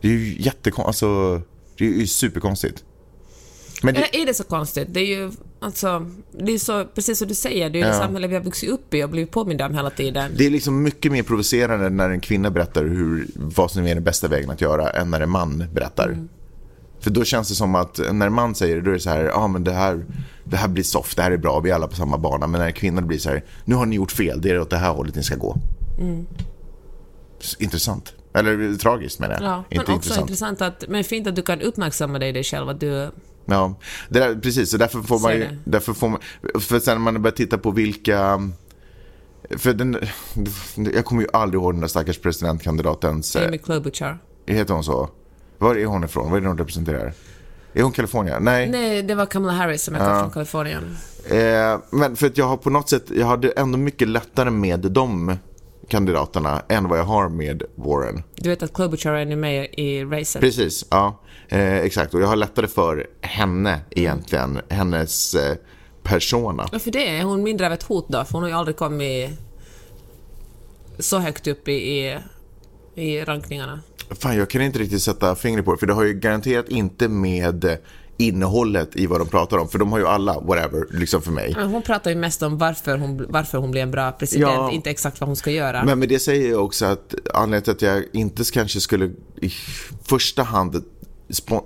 [0.00, 0.86] det är ju jättekonstigt.
[0.86, 1.42] Alltså,
[1.78, 2.84] det är ju superkonstigt.
[3.82, 4.88] Men det, är det så konstigt?
[4.90, 5.30] Det är ju
[5.62, 8.00] alltså, det är så, precis som du säger, det är ju det Ja.
[8.02, 10.30] samhälle vi har vuxit upp i och blivit påminda om hela tiden.
[10.36, 14.04] det är liksom mycket mer provocerande när en kvinna berättar hur, vad som är den
[14.04, 16.16] bästa vägen att göra än när en man berättar.
[17.00, 19.10] För då känns det som att när en man säger det, då är det så
[19.10, 20.04] här, ja ah, men det här,
[20.44, 22.46] det här blir soft, det här är bra, vi är alla på samma bana.
[22.46, 24.70] Men när en kvinna blir så här, nu har ni gjort fel, det är åt
[24.70, 25.56] det här hållet ni ska gå.
[27.40, 28.14] S- Intressant.
[28.34, 29.42] Eller tragiskt menar jag.
[29.42, 32.68] Ja, men Inte också intressant att, men fint att du kan uppmärksamma dig, dig själv,
[32.68, 33.10] att du...
[33.44, 33.74] Ja,
[34.08, 34.70] det där, precis.
[34.70, 36.20] Så därför får man ju, därför får man,
[36.60, 38.50] för sen när man börjar titta på vilka,
[39.56, 39.98] för den,
[40.94, 44.18] jag kommer ju aldrig ihåg den där stackars presidentkandidatens, eh, Amy Klobuchar.
[44.46, 45.08] heter hon så?
[45.58, 46.30] Var är hon ifrån?
[46.30, 47.12] Vad är det hon representerar?
[47.74, 48.44] Är hon Kalifornien?
[48.44, 48.70] Nej.
[48.70, 50.96] Nej, det var Kamala Harris som är från Kalifornien.
[51.30, 54.80] Eh, men för att jag har på något sätt, jag hade ändå mycket lättare med
[54.80, 55.36] de
[55.92, 58.22] kandidaterna än vad jag har med Warren.
[58.34, 60.40] Du vet att Klobuchar är nu med i racet.
[60.40, 61.20] Precis, ja.
[61.48, 65.56] Eh, exakt, och jag har lättare för henne egentligen, hennes eh,
[66.02, 66.68] persona.
[66.72, 67.18] Varför det?
[67.18, 68.24] Är hon mindre av ett hot då?
[68.24, 69.30] För hon har ju aldrig kommit
[70.98, 72.18] så högt upp i, i,
[72.94, 73.80] i rankningarna.
[74.10, 77.08] Fan, jag kan inte riktigt sätta fingret på det, för det har ju garanterat inte
[77.08, 77.78] med
[78.22, 81.56] innehållet i vad de pratar om, för de har ju alla, whatever, liksom för mig.
[81.58, 84.70] Hon pratar ju mest om varför hon, varför hon blir en bra president, Ja.
[84.70, 85.84] inte exakt vad hon ska göra.
[85.84, 89.52] Men med det säger jag också att anledningen till att jag inte kanske skulle i
[90.04, 90.84] första hand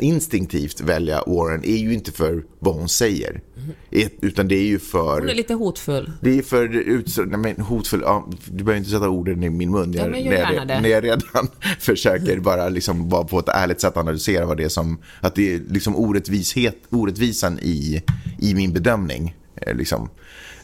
[0.01, 3.41] instinktivt välja Warren är ju inte för vad hon säger.
[4.21, 5.21] Utan det är ju för...
[5.21, 6.13] Hon är lite hotfull.
[6.21, 9.71] Det är för ut, nej men hotfull, ja, du behöver inte sätta orden i min
[9.71, 9.93] mun.
[9.93, 10.81] Ja, Jag, gör när, jag, gärna det.
[10.81, 11.21] när jag redan
[11.81, 15.55] försöker bara, liksom, bara på ett ärligt sätt analysera vad det är som, att det
[15.55, 18.03] är liksom orättvishet, orättvisan i,
[18.39, 19.37] i min bedömning.
[19.57, 20.09] eh, Liksom.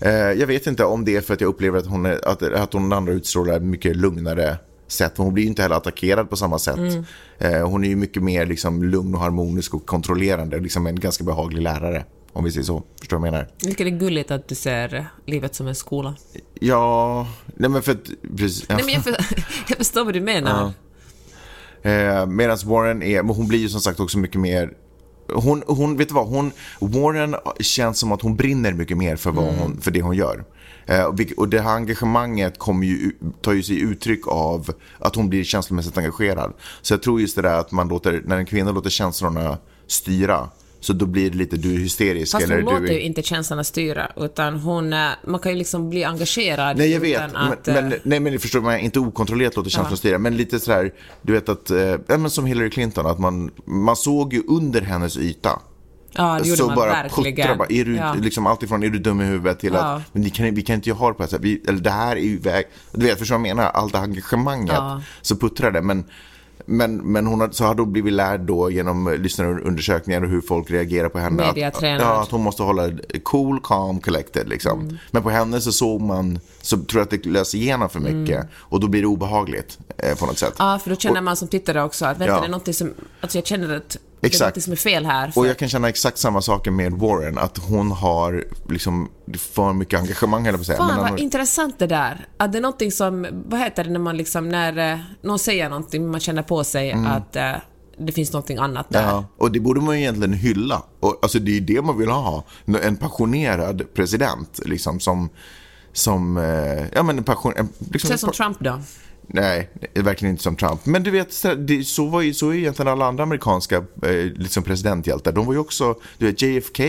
[0.00, 2.42] Eh, jag vet inte om det är för att jag upplever att hon, är, att,
[2.42, 4.56] att hon andra utstrålar mycket lugnare
[4.88, 5.12] sätt.
[5.16, 6.76] Hon blir ju inte heller attackerad på samma sätt.
[6.76, 7.04] Mm.
[7.38, 10.60] Eh, hon är ju mycket mer liksom, lugn och harmonisk och kontrollerande.
[10.60, 12.04] Liksom en ganska behaglig lärare.
[12.32, 12.82] Om vi säger så.
[13.00, 13.48] Förstår du vad jag menar?
[13.58, 16.14] Jag tycker det är gulligt att du ser livet som en skola.
[16.60, 18.10] Ja, nej men för att...
[18.36, 18.74] Precis, ja.
[18.76, 19.10] Nej, men jag, för,
[19.68, 20.72] jag förstår vad du menar.
[21.82, 24.72] Eh, Medan Warren är, men hon blir ju som sagt också mycket mer
[25.34, 29.30] hon, hon, vet du vad, hon, Warren känns som att hon brinner mycket mer för,
[29.30, 30.44] vad hon, för det hon gör.
[30.86, 31.04] Eh,
[31.36, 35.98] och det här engagemanget kommer ju, tar ju sig uttryck av att hon blir känslomässigt
[35.98, 36.52] engagerad.
[36.82, 40.48] Så jag tror just det där att man låter, när en kvinna låter känslorna styra,
[40.82, 42.32] så då blir det lite du är hysterisk.
[42.32, 45.58] Fast hon eller låter du ju inte känslorna styra, utan hon, eh, man kan ju
[45.58, 47.20] liksom bli engagerad Nej, jag vet.
[47.34, 47.68] att...
[47.68, 50.18] eh, men, men, nej, men förstår man inte okontrollerat låter känslorna styra.
[50.18, 50.92] Men lite sådär,
[51.22, 55.16] du vet att, eh, men som Hillary Clinton, att man, man såg ju under hennes
[55.16, 55.60] yta.
[56.12, 57.36] ja, det gjorde så man bara verkligen.
[57.36, 58.14] puttra, bara, är du, ja.
[58.14, 59.80] liksom alltifrån är du dum i huvudet till Ja.
[59.80, 61.44] att men vi kan, vi kan inte ha det på det här sättet.
[61.44, 63.70] Vi, eller det här är ju väg, du vet, förstår vad jag menar?
[63.70, 65.02] Allt det här engagemanget Ja.
[65.22, 65.82] så puttrar det.
[65.82, 66.04] Men,
[66.66, 70.70] men, men hon har, så har då blivit lärd då genom lyssnarundersökningar och hur folk
[70.70, 71.44] reagerar på henne.
[71.44, 72.90] Att, ja, att hon måste hålla
[73.22, 74.80] cool, calm, collected liksom.
[74.80, 74.98] Mm.
[75.10, 78.36] Men på henne så såg man, så tror jag att det löser igenom för mycket.
[78.36, 78.48] Mm.
[78.56, 80.54] Och då blir det obehagligt eh, på något sätt.
[80.58, 82.40] Ja, för då känner man som tittare också att vänta, Ja.
[82.40, 82.94] det är någonting som...
[83.20, 84.62] Alltså jag känner att det är Exakt.
[84.62, 85.30] som är fel här.
[85.30, 89.72] För, Och jag kan känna exakt samma saker med Warren, att hon har liksom för
[89.72, 90.78] mycket engagemang, eller på säga.
[90.78, 92.26] Fan Men vad hon, intressant det där.
[92.36, 95.68] Att det är någonting som, vad heter det när man liksom, när eh, någon säger
[95.68, 97.52] någonting, man känner på sig att eh,
[97.98, 99.02] det finns någonting annat där.
[99.02, 99.14] Mm.
[99.14, 100.82] ja, och det borde man ju egentligen hylla.
[101.00, 102.44] Och, alltså det är ju det man vill ha.
[102.82, 105.28] En passionerad president, liksom som,
[105.92, 107.52] som, eh, ja men en passion,
[107.90, 108.80] liksom, Så som Trump då.
[109.34, 110.86] Nej, verkligen inte som Trump.
[110.86, 114.62] Men du vet, så- var ju, så är ju egentligen alla andra amerikanska eh, liksom
[114.62, 115.32] presidenthjältar.
[115.32, 116.82] De var ju också, du vet, JFK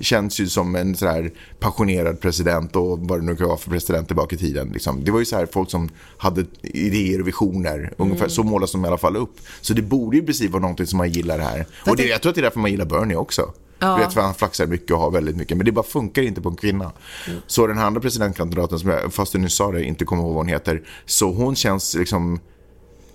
[0.00, 3.70] känns ju som en så här passionerad president och vad det nu kan vara för
[3.70, 4.68] president tillbaka i tiden.
[4.72, 5.04] Liksom.
[5.04, 7.92] Det var ju så här folk som hade idéer och visioner.
[7.96, 9.36] Ungefär så målas de i alla fall upp.
[9.60, 11.66] Så det borde ju precis vara någonting som man gillar här.
[11.86, 13.52] Och det, jag tror att det är därför man gillar Bernie också.
[13.80, 13.94] Ja.
[13.96, 15.56] Du vet, för han flaxar mycket och har väldigt mycket.
[15.56, 16.92] Men det bara funkar inte på en kvinna.
[17.46, 20.34] Så den här andra presidentkandidaten, som jag, fast du nu sa det, inte kommer ihåg
[20.34, 20.82] vad hon heter.
[21.06, 22.40] Så hon känns liksom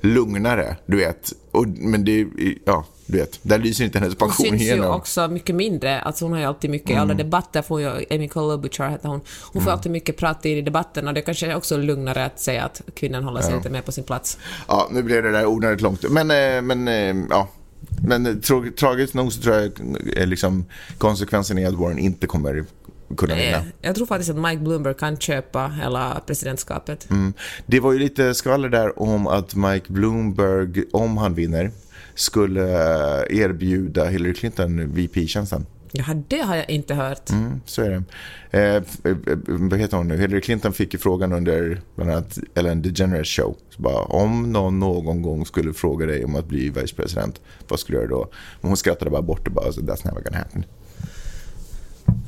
[0.02, 1.34] lugnare, du vet.
[1.52, 2.28] Och, men det,
[2.66, 3.40] ja, du vet.
[3.42, 4.96] Där lyser inte hennes Hon passion syns ju igenom.
[4.96, 6.02] också mycket mindre.
[6.02, 9.22] Alltså hon har ju alltid mycket, i alla debatter får ju, Amy Klobuchar heter hon,
[9.54, 12.64] hon får alltid mycket prat i debatten och det kanske är också lugnare att säga
[12.64, 14.38] att kvinnan håller sig lite mer på sin plats.
[14.68, 16.10] Ja, nu blev det där onödigt långt.
[16.10, 17.48] Men, eh, men eh, ja.
[18.04, 19.72] Men eh, tra tragiskt nog så tror jag
[20.30, 20.66] liksom,
[20.98, 22.66] konsekvensen är att Warren inte kommer
[23.18, 23.58] kunna vinna.
[23.58, 27.10] Eh, Jag tror faktiskt att Mike Bloomberg kan köpa hela presidentskapet.
[27.10, 27.34] Mm.
[27.66, 31.72] Det var ju lite skvaller där om att Mike Bloomberg, om han vinner,
[32.16, 35.66] skulle eh, erbjuda Hillary Clinton VP-tjänsten.
[35.98, 37.30] Ja, det har jag inte hört.
[37.30, 38.04] Mm, så är det.
[38.52, 40.18] Eh, eh, eh, vad heter hon nu?
[40.18, 43.56] Hillary Clinton fick ju frågan under bland annat Ellen DeGeneres show.
[43.78, 48.02] Bara, om någon någon gång skulle fråga dig om att bli vicepresident, vad skulle du
[48.04, 48.30] göra då?
[48.62, 50.66] Men hon skrattade bara bort och bara, that's never gonna happen.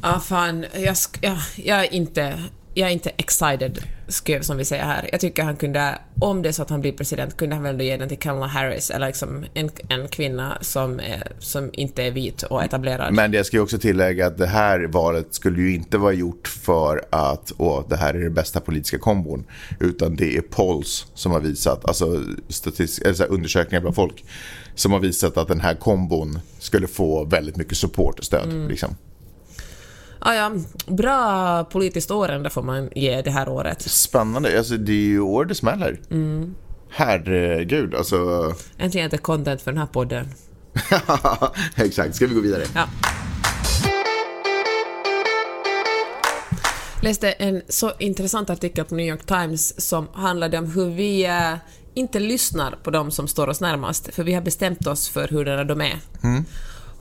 [0.02, 2.40] Ja, fan, jag, sk- ja, jag är inte...
[2.78, 5.10] Jag är inte excited, skrev som vi säger här.
[5.12, 7.82] Jag tycker han kunde, om det är så att han blir president, kunde han väl
[7.82, 12.12] ge den till Kamala Harris, eller liksom en, en kvinna som, är, som inte är
[12.12, 13.14] vit och etablerad.
[13.14, 16.48] Men jag ska ju också tillägga att det här valet skulle ju inte vara gjort
[16.48, 19.46] för att åh, det här är den bästa politiska kombon.
[19.80, 24.26] Utan det är polls som har visat, alltså statistik, eller så här, undersökningar bland folk,
[24.76, 28.70] som har visat att den här kombon skulle få väldigt mycket support och stöd.
[28.70, 28.96] Liksom.
[30.20, 30.52] Ah, ja,
[30.88, 33.82] bra politiskt år ändå får man ge det här året.
[33.82, 36.00] Spännande, alltså det är ju år det smäller.
[36.90, 38.18] Herregud, alltså.
[38.78, 40.28] Äntligen lite content för den här podden.
[41.76, 42.64] Exakt, ska vi gå vidare?
[42.76, 42.88] Ja.
[47.02, 51.54] läste en så intressant artikel på New York Times som handlade om hur vi eh,
[51.94, 55.64] inte lyssnar på de som står oss närmast, för vi har bestämt oss för hurdana
[55.64, 56.00] de är.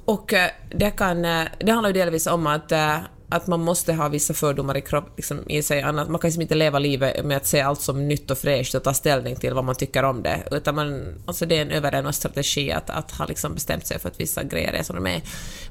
[0.06, 3.92] Och eh, det, kan, eh, det handlar ju delvis om att, eh, att man måste
[3.92, 7.24] ha vissa fördomar i, kropp, liksom, i sig, annat, man kan liksom inte leva livet
[7.24, 10.02] med att se allt som nytt och fräscht och ta ställning till vad man tycker
[10.02, 13.86] om det, utan man, alltså det är en överlevnad strategi att, att ha liksom bestämt
[13.86, 15.22] sig för att vissa grejer är som de är.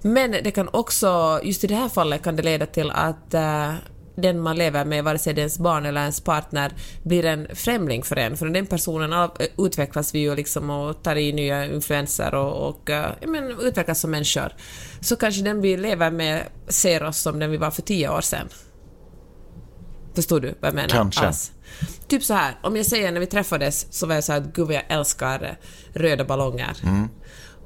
[0.01, 3.73] Men det kan också, just i det här fallet kan det leda till att eh,
[4.15, 6.71] den man lever med, vare sig det är ens barn eller ens partner,
[7.03, 8.37] blir en främling för en.
[8.37, 12.89] För den personen all- utvecklas vi ju liksom och tar i nya influenser och, och
[12.89, 14.53] eh, men, utvecklas som människor.
[15.01, 18.21] Så kanske den vi lever med ser oss som den vi var för tio år
[18.21, 18.47] sedan.
[20.15, 20.89] Förstår du vad jag menar?
[20.89, 21.25] Kanske.
[21.25, 21.51] Alls.
[22.07, 24.53] Typ så här, om jag säger när vi träffades så var jag så här att
[24.53, 26.77] gud vad jag älskar eh, röda ballonger.
[26.83, 27.09] Mm.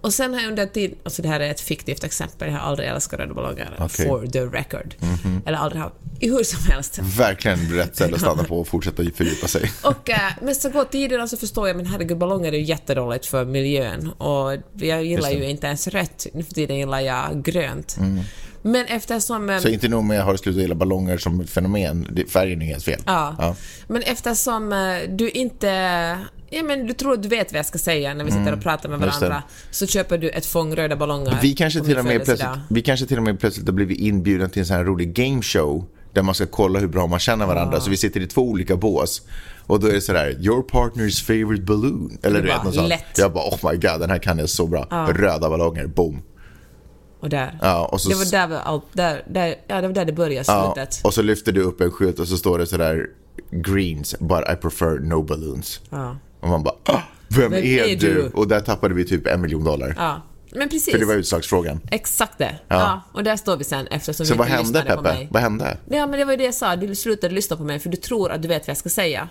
[0.02, 2.70] Och sen har jag under tid, alltså det här är ett fiktivt exempel, jag har
[2.70, 4.08] aldrig älskat ballonger, Okej.
[4.08, 4.96] for the record.
[5.00, 5.42] Mhm.
[5.46, 7.00] Eller aldrig har, hur som helst.
[7.18, 9.72] Verkligen rätt ställe att stanna på och fortsätta fördjupa sig.
[9.84, 12.64] Och, eh, men så går tiden och så förstår jag, men herregud, ballonger är ju
[12.64, 17.44] jättedåligt för miljön och jag gillar ju inte ens rött, nu för tiden gillar jag
[17.44, 17.98] grönt.
[18.62, 19.50] Men eftersom...
[19.50, 22.66] eh, Så inte nog med att jag har slutat gilla ballonger som fenomen, färgen är
[22.66, 23.02] helt fel.
[23.06, 23.36] Ja.
[23.40, 23.56] Ja.
[23.88, 25.70] Men eftersom eh, du inte...
[26.52, 28.62] Ja, men du tror att du vet vad jag ska säga när vi sitter och
[28.62, 29.08] pratar med Mm.
[29.08, 29.26] just det.
[29.30, 31.40] varandra, så köper du ett fång röda ballonger.
[31.42, 34.50] Vi kanske, till och med plötsligt, vi kanske till och med plötsligt har blivit inbjudna
[34.50, 37.80] till en sån här rolig gameshow där man ska kolla hur bra man känner varandra.
[37.82, 39.22] Så vi sitter i två olika bås.
[39.68, 42.18] Och då är det sådär, your partner's favorite balloon.
[42.24, 42.90] Eller du vet något sånt.
[42.90, 43.18] lätt.
[43.18, 45.08] Jag bara, oh my god, den här kan jag så bra.
[45.16, 46.22] Röda ballonger, boom.
[47.20, 47.60] Och där.
[47.62, 50.14] Ja, och så, Det var där, vi allt, där, där, ja, det var där det
[50.14, 51.00] började, ja, slutet.
[51.04, 53.06] och så lyfter du upp en skylt och så står det sådär,
[53.52, 55.80] greens, but I prefer no balloons.
[55.90, 56.18] Ja.
[56.40, 58.30] Och man bara, ah, vem, Vem är, är du?
[58.34, 59.94] Och där tappade vi typ en miljon dollar.
[59.98, 60.22] ja.
[60.52, 60.92] Men precis.
[60.94, 61.80] För det var utslagsfrågan.
[61.92, 62.56] Exakt det.
[62.68, 63.02] Ja.
[63.12, 65.16] Och där står vi sen eftersom Så vi inte hände lyssnade på Peppe?
[65.16, 65.28] mig.
[65.32, 65.78] Vad hände?
[65.90, 66.76] Ja, men det var ju det jag sa.
[66.76, 69.30] Du slutade lyssna på mig för du tror att du vet vad jag ska säga.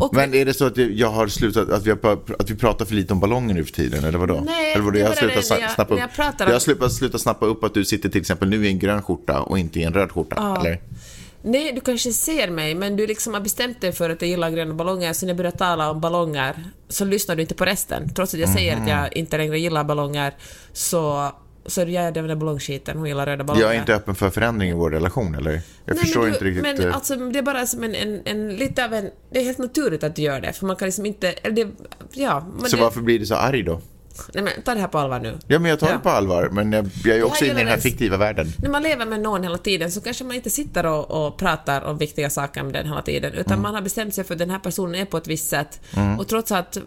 [0.00, 2.84] Och Men är det så att jag har slutat, att vi, har, att vi pratar
[2.84, 4.42] för lite om ballonger nu för tiden, eller vadå?
[4.46, 4.98] Nej, eller vadå?
[4.98, 7.74] Jag har slutat det jag- snappa upp, jag jag har slutat, slutat snappa upp att
[7.74, 10.56] du sitter till exempel nu i en grön skjorta och inte i en röd skjorta,
[10.60, 10.80] eller?
[11.42, 14.50] Nej, du kanske ser mig, men du liksom har bestämt dig för att jag gillar
[14.50, 18.08] gröna ballonger, så när jag börjar tala om ballonger så lyssnar du inte på resten.
[18.14, 18.88] Trots att jag säger att Mhm.
[18.88, 20.34] jag inte längre gillar ballonger,
[20.72, 21.32] så,
[21.66, 23.66] så är det jag den där ballongskiten, hon gillar röda ballonger.
[23.66, 25.50] Jag är inte öppen för förändring i vår relation, eller?
[25.52, 26.62] Jag Nej, förstår du, inte riktigt.
[26.62, 29.10] Men eh, alltså, det är bara som en, en, en, lite av en...
[29.32, 31.28] Det är helt naturligt att du gör det, för man kan liksom inte...
[31.28, 31.68] Eller det,
[32.12, 33.80] ja, så det, varför blir du så arg då?
[34.34, 35.38] Nej men ta det här på allvar nu.
[35.46, 35.92] Ja, men jag tar Ja.
[35.92, 38.46] det på allvar, men jag, jag är också inne i den här det- fiktiva världen.
[38.58, 41.82] När man lever med någon hela tiden så kanske man inte sitter och, och pratar
[41.82, 43.62] om viktiga saker med den hela tiden, utan Mm.
[43.62, 45.80] man har bestämt sig för att den här personen är på ett visst sätt.
[46.18, 46.78] Och trots att...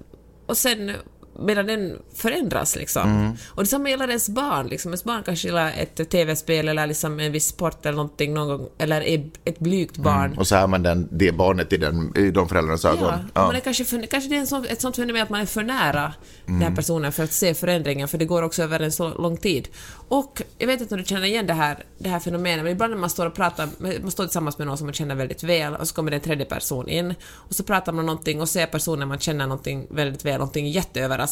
[0.45, 0.91] Och sen
[1.39, 3.10] medan den förändras liksom.
[3.10, 3.32] Mm.
[3.48, 4.67] Och detsamma gäller ens barn.
[4.67, 4.91] Liksom.
[4.91, 8.69] Ens barn kanske gillar ett TV-spel eller liksom en viss sport eller någonting någon gång,
[8.78, 10.38] eller är ett blygt barn.
[10.38, 13.00] Och så är man den, det barnet i, den, i de föräldrarnas ögon.
[13.04, 13.46] Ja, Ja.
[13.46, 15.63] Man är kanske, för, kanske det är sån, ett sånt fenomen att man är för
[15.63, 16.13] nära
[16.46, 16.62] den Mm.
[16.67, 19.67] här personen för att se förändringen, för det går också över en så lång tid.
[20.08, 22.93] Och jag vet inte om du känner igen det här, det här fenomenet, men ibland
[22.93, 23.69] när man står och pratar,
[24.02, 26.22] man står tillsammans med någon som man känner väldigt väl, och så kommer det en
[26.24, 30.26] tredje person in, och så pratar man någonting och ser personen man känner någonting väldigt
[30.26, 31.22] väl, någonting jätteöverraskande,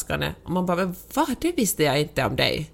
[0.43, 2.71] och man bara va, det visste jag inte om dig.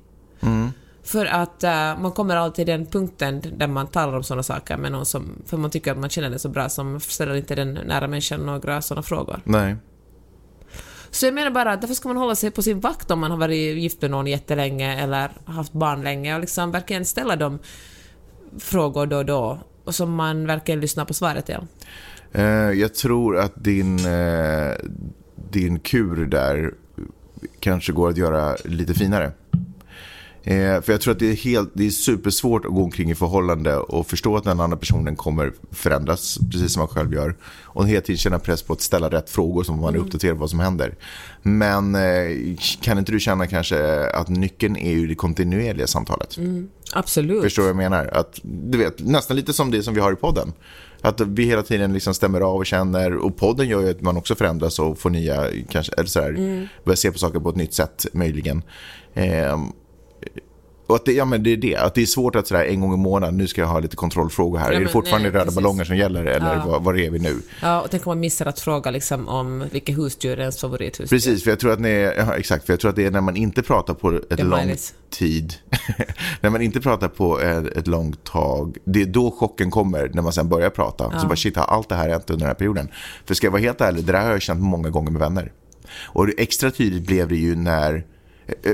[1.08, 4.77] För att eh, man kommer alltid till den punkten där man talar om sådana saker
[4.77, 7.56] med någon som, för man tycker att man känner den så bra, som ställer inte
[7.56, 9.41] den nära människan några sådana frågor.
[9.43, 9.75] Nej.
[11.10, 13.38] Så jag menar bara därför ska man hålla sig på sin vakt om man har
[13.38, 17.60] varit gift med någon jättelänge eller haft barn länge och liksom verkligen ställa de
[18.60, 21.67] frågor då och då och som man verkligen lyssnar på svaret till.
[22.32, 24.75] Eh, jag tror att din, eh,
[25.51, 26.73] din kur där
[27.60, 29.32] kanske går att göra lite finare.
[30.47, 33.15] Eh, för jag tror att det är, helt, det är supersvårt att gå omkring i
[33.15, 37.36] förhållande och förstå att den andra personen kommer förändras, precis som man själv gör.
[37.63, 40.39] Och hela tiden känna press på att ställa rätt frågor som man är uppdaterad på
[40.39, 40.95] vad som händer.
[41.41, 46.38] Men eh, kan inte du känna kanske att nyckeln är ju det kontinuerliga samtalet?
[46.93, 47.43] Absolut.
[47.43, 48.06] Förstår du vad jag menar?
[48.06, 50.54] Att, du vet, nästan lite som det som vi har i podden.
[51.01, 53.15] Att vi hela tiden liksom stämmer av och känner.
[53.15, 56.67] Och podden gör ju att man också förändras och får nya, kanske, eller sådär, Mm.
[56.83, 58.62] börjar se på saker på ett nytt sätt möjligen.
[59.13, 59.60] Ehm,
[60.88, 62.82] och att det, ja, men det är det, att det är svårt att sådär en
[62.82, 64.71] gång i månaden, nu ska jag ha lite kontrollfrågor här.
[64.71, 65.56] Ja, är det fortfarande nej, röda precis.
[65.56, 66.63] ballonger som gäller eller Ja.
[66.67, 67.41] vad, vad är vi nu?
[67.62, 71.08] Ja, och tänk om man missar att fråga liksom om vilket husdjur är ens favorithusdjur.
[71.17, 73.21] Precis, för jag tror att ni, ja, exakt, för jag tror att det är när
[73.21, 75.54] man inte pratar på ett långt tid,
[76.41, 80.21] när man inte pratar på ett, ett långt tag, det är då chocken kommer när
[80.21, 81.19] man sen börjar prata.
[81.19, 82.89] Så bara shit, har allt det här hänt under den här perioden?
[83.26, 85.52] För ska jag vara helt ärlig, det där har jag känt många gånger med vänner.
[86.06, 88.06] Och extra tydligt blev det ju när,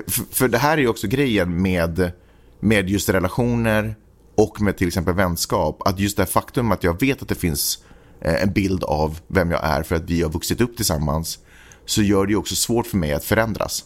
[0.08, 2.12] för, för det här är ju också grejen med,
[2.60, 3.96] med just relationer
[4.36, 7.84] och med till exempel vänskap, att just det faktum att jag vet att det finns
[8.22, 11.40] eh, en bild av vem jag är för att vi har vuxit upp tillsammans
[11.86, 13.86] så gör det ju också svårt för mig att förändras.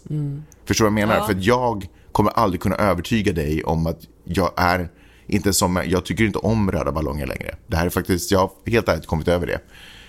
[0.65, 1.26] Förstår du vad jag menar?
[1.26, 4.89] För att jag kommer aldrig kunna övertyga dig om att jag är
[5.28, 7.56] inte som, jag tycker inte om röda ballonger längre.
[7.67, 9.60] Det här är faktiskt, jag har helt ärligt kommit över det.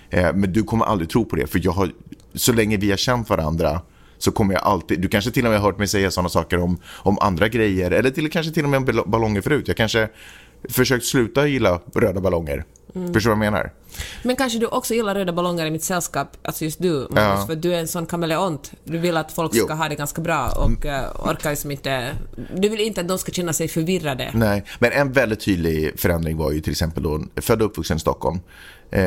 [0.09, 1.91] Eh, men du kommer aldrig tro på det, för jag har,
[2.33, 3.81] så länge vi har känt varandra
[4.19, 6.59] så kommer jag alltid, du kanske till och med har hört mig säga sådana saker
[6.59, 9.67] om, om andra grejer, eller till, kanske till och med om ball- ballonger förut.
[9.67, 10.09] Jag kanske
[10.69, 12.63] försökt sluta gilla röda ballonger.
[12.93, 13.71] Förstår du vad jag menar?
[14.23, 17.45] Men kanske du också gillar röda ballonger i mitt sällskap, alltså just du, Magnus, Ja.
[17.47, 18.71] för du är en sån kameleont.
[18.83, 19.65] Du vill att folk Jo.
[19.65, 22.09] ska ha det ganska bra och uh, orkar liksom inte...
[22.55, 24.31] Du vill inte att de ska känna sig förvirrade.
[24.33, 27.99] Nej, men en väldigt tydlig förändring var ju till exempel då, född och uppvuxen i
[27.99, 28.39] Stockholm,
[28.91, 29.01] eh,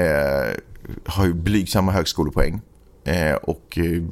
[1.06, 2.60] har ju blygsamma högskolepoäng
[3.04, 4.02] eh, och eh,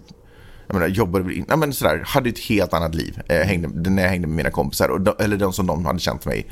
[0.71, 4.11] jag menar, jobbade, ja, men sådär, hade ett helt annat liv eh, hängde, när jag
[4.11, 6.47] hängde med mina kompisar, och de, eller de som de hade känt mig.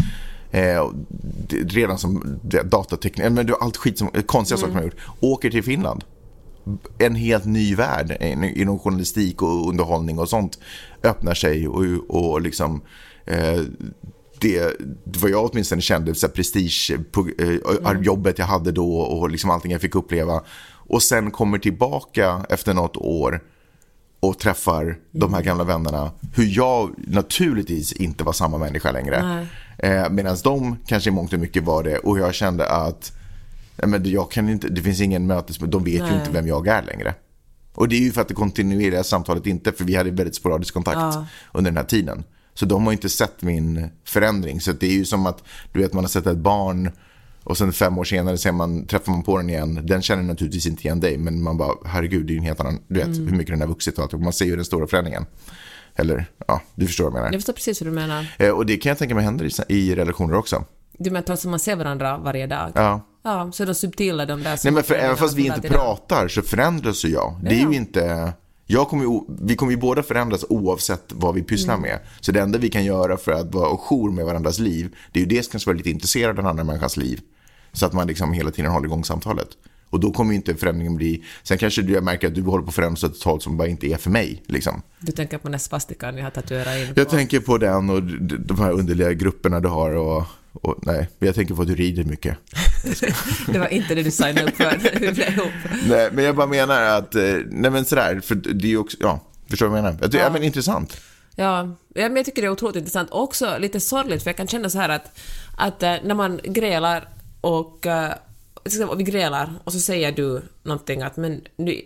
[0.50, 0.90] Eh,
[1.48, 4.96] redan som datatekniker, men det var allt skit som, konstiga saker man gjort.
[5.20, 6.04] Åker till Finland
[6.98, 10.58] en helt ny värld in- inom journalistik och underhållning och sånt
[11.02, 12.80] öppnar sig och, och liksom
[13.26, 13.60] eh,
[14.40, 16.96] det, vad jag åtminstone kände, så här, prestige,
[17.38, 20.42] eh, jobbet jag hade då och liksom allting jag fick uppleva.
[20.90, 23.40] Och sen kommer tillbaka efter något år
[24.20, 26.10] och träffar de här gamla vännerna.
[26.34, 29.46] Hur jag naturligtvis inte var samma människa längre.
[29.78, 31.98] Eh, Medan de kanske i mångt och mycket var det.
[31.98, 33.12] Och jag kände att
[33.86, 36.12] men jag kan inte, det finns ingen mötes, de vet Nej.
[36.12, 37.14] ju inte vem jag är längre.
[37.74, 40.74] Och det är ju för att det kontinuerliga samtalet inte, för vi hade väldigt sporadisk
[40.74, 41.26] kontakt Ja.
[41.52, 42.24] under den här tiden.
[42.54, 44.60] Så de har inte sett min förändring.
[44.60, 46.90] Så det är ju som att, du vet, man har sett ett barn
[47.48, 49.80] och sen fem år senare ser man, träffar man på den igen.
[49.86, 52.60] Den känner naturligtvis inte igen dig, men man bara, herregud, det är ju en helt
[52.60, 53.28] annan, du vet, Mm.
[53.28, 54.12] hur mycket den har vuxit och allt.
[54.22, 55.26] Man ser ju den stora förändringen.
[55.94, 57.26] Eller, ja, du förstår vad jag menar.
[57.32, 58.26] Jag förstår precis vad du menar.
[58.38, 60.64] Eh, Och det kan jag tänka mig händer i, i relationer också.
[60.98, 62.72] Du menar trots att man ser varandra varje dag?
[62.74, 63.00] Ja.
[63.22, 66.28] Ja, så är de subtila de där Nej men för även fast vi inte pratar
[66.28, 67.40] så förändras ju jag.
[67.42, 67.70] Det är Ja.
[67.70, 68.32] ju inte...
[68.70, 71.90] Jag kommer ju, vi kommer ju båda förändras oavsett vad vi pysslar Mm.
[71.90, 71.98] med.
[72.20, 75.22] Så det enda vi kan göra för att vara jour med varandras liv, det är
[75.22, 77.20] ju dels kanske vara lite intresserad av den andra människans liv.
[77.72, 79.48] Så att man liksom hela tiden håller igång samtalet.
[79.90, 81.24] Och då kommer ju inte förändringen bli...
[81.42, 83.86] Sen kanske du jag märker att du håller på att ett håll som bara inte
[83.86, 84.42] är för mig.
[84.46, 84.82] Liksom.
[84.98, 87.10] Du tänker på den där svastikan jag har tatuerat in Jag på.
[87.10, 90.24] tänker på den och de här underliga grupperna du har och...
[90.52, 92.36] och nej, jag tänker på att du rider mycket.
[93.46, 95.52] Det var inte det du signade upp för när vi blev ihop.
[95.88, 98.96] Nej, men jag bara menar att, eh, nej men sådär, för det är ju också,
[99.00, 99.98] ja, förstår du vad jag menar?
[100.00, 100.30] Jag tycker, ja.
[100.30, 101.00] men intressant.
[101.36, 103.10] Ja, men jag tycker det är otroligt intressant.
[103.10, 105.18] Och också lite sorgligt, för jag kan känna så här att,
[105.56, 107.08] att eh, när man grälar
[107.40, 108.12] och, eh,
[108.88, 111.82] och vi grälar och så säger du någonting att men nu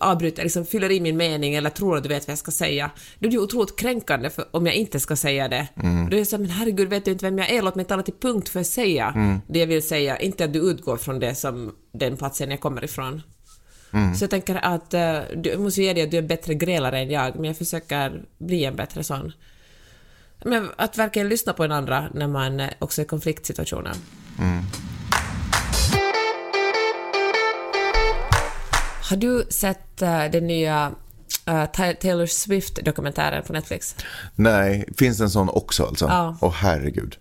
[0.00, 2.90] avbryter, liksom fyller i min mening eller tror att du vet vad jag ska säga,
[3.18, 5.68] då är det ju otroligt kränkande för, om jag inte ska säga det.
[6.10, 7.62] Då är det så men herregud, vet du inte vem jag är?
[7.62, 10.58] Låt mig tala till punkt för att säga det jag vill säga, inte att du
[10.70, 13.22] utgår från det som den platsen jag kommer ifrån.
[14.16, 16.54] Så jag tänker att uh, du jag måste ge dig att du är en bättre
[16.54, 19.32] grälare än jag, men jag försöker bli en bättre sån.
[20.44, 23.92] Men att verkligen lyssna på en andra när man eh, också är i konfliktsituationer.
[29.10, 30.92] Har du sett eh, den nya
[31.46, 33.96] eh, Ta- Taylor Swift-dokumentären på Netflix?
[34.34, 36.04] Nej, finns det en sån också alltså?
[36.04, 36.36] Ja.
[36.40, 37.16] Åh herregud.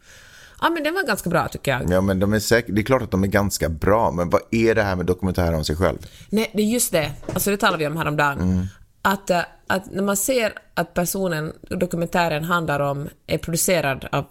[0.61, 1.89] Ja, men den var ganska bra tycker jag.
[1.91, 4.41] Ja, men de är säkert, det är klart att de är ganska bra, men vad
[4.51, 5.97] är det här med dokumentärer om sig själv?
[6.29, 7.11] Nej, det är just det.
[7.33, 8.67] Alltså det talade vi om häromdagen.
[9.01, 14.25] Att, eh, att när man ser att personen dokumentären handlar om är producerad av,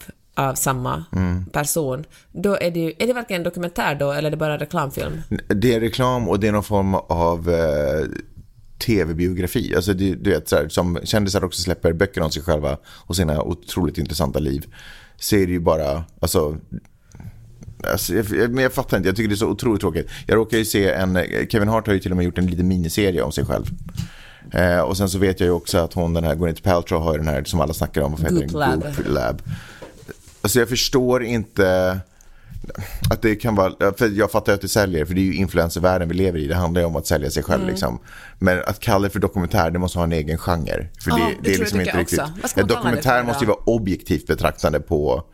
[0.48, 1.04] av samma
[1.52, 4.58] person, då är det ju, är det verkligen en dokumentär då, eller är det bara
[4.58, 5.22] reklamfilm?
[5.48, 8.06] Det är reklam och det är någon form av eh,
[8.86, 9.72] tv-biografi.
[9.76, 13.16] Alltså det, du vet, så här, som kändisar också släpper böcker om sig själva och
[13.16, 14.74] sina otroligt intressanta liv.
[15.16, 16.56] Så är det ju bara, alltså
[17.92, 20.08] Alltså, jag, jag- men jag fattar inte, jag tycker det är så otroligt tråkigt.
[20.26, 21.18] Jag råkar ju se en,
[21.50, 23.64] Kevin Hart har ju till och med gjort en liten miniserie om sig själv.
[24.52, 27.12] Eh, och sen så vet jag ju också att hon, den här Gwyneth Paltrow har
[27.12, 28.12] ju den här som alla snackar om.
[28.12, 28.52] Vad heter Goop?
[28.52, 28.82] Lab.
[28.82, 29.42] Goop Lab.
[30.42, 32.00] Alltså jag förstår inte
[33.10, 36.08] att det kan vara, för jag fattar att det säljer, för det är ju influencervärlden
[36.08, 36.46] vi lever i.
[36.46, 37.98] Det handlar ju om att sälja sig själv liksom.
[38.38, 40.88] Men att kalla det för dokumentär, det måste ha en egen genre.
[41.00, 42.18] För Ja, det, det det tror är liksom inte riktigt.
[42.18, 45.24] En det dokumentär måste ju vara objektivt betraktande på,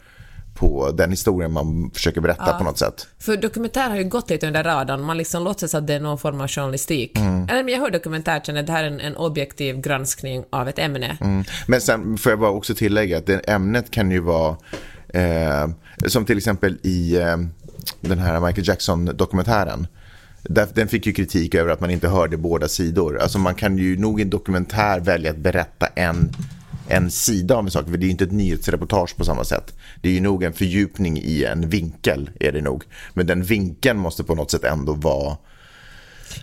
[0.55, 3.07] på den historien man försöker berätta på något sätt.
[3.19, 6.19] För dokumentär har ju gått lite under radarn, man liksom låtsas att det är någon
[6.19, 7.16] form av journalistik.
[7.16, 10.69] Eller men jag hör dokumentär, känner att det här är en, en objektiv granskning av
[10.69, 11.19] ett ämne.
[11.21, 11.45] Mm.
[11.66, 14.57] Men sen får jag bara också tillägga att det ämnet kan ju vara
[15.16, 15.68] eh,
[16.07, 17.37] som till exempel i eh,
[18.00, 19.87] den här Michael Jackson-dokumentären.
[20.74, 23.18] Den fick ju kritik över att man inte hörde båda sidor.
[23.18, 26.33] Alltså man kan ju nog i en dokumentär välja att berätta en,
[26.88, 27.85] en sida av en sak.
[27.85, 29.74] För det är ju inte ett nyhetsreportage på samma sätt.
[30.02, 32.31] Det är ju nog en fördjupning i en vinkel.
[32.40, 32.85] är det nog.
[33.14, 35.37] Men den vinkeln måste på något sätt ändå vara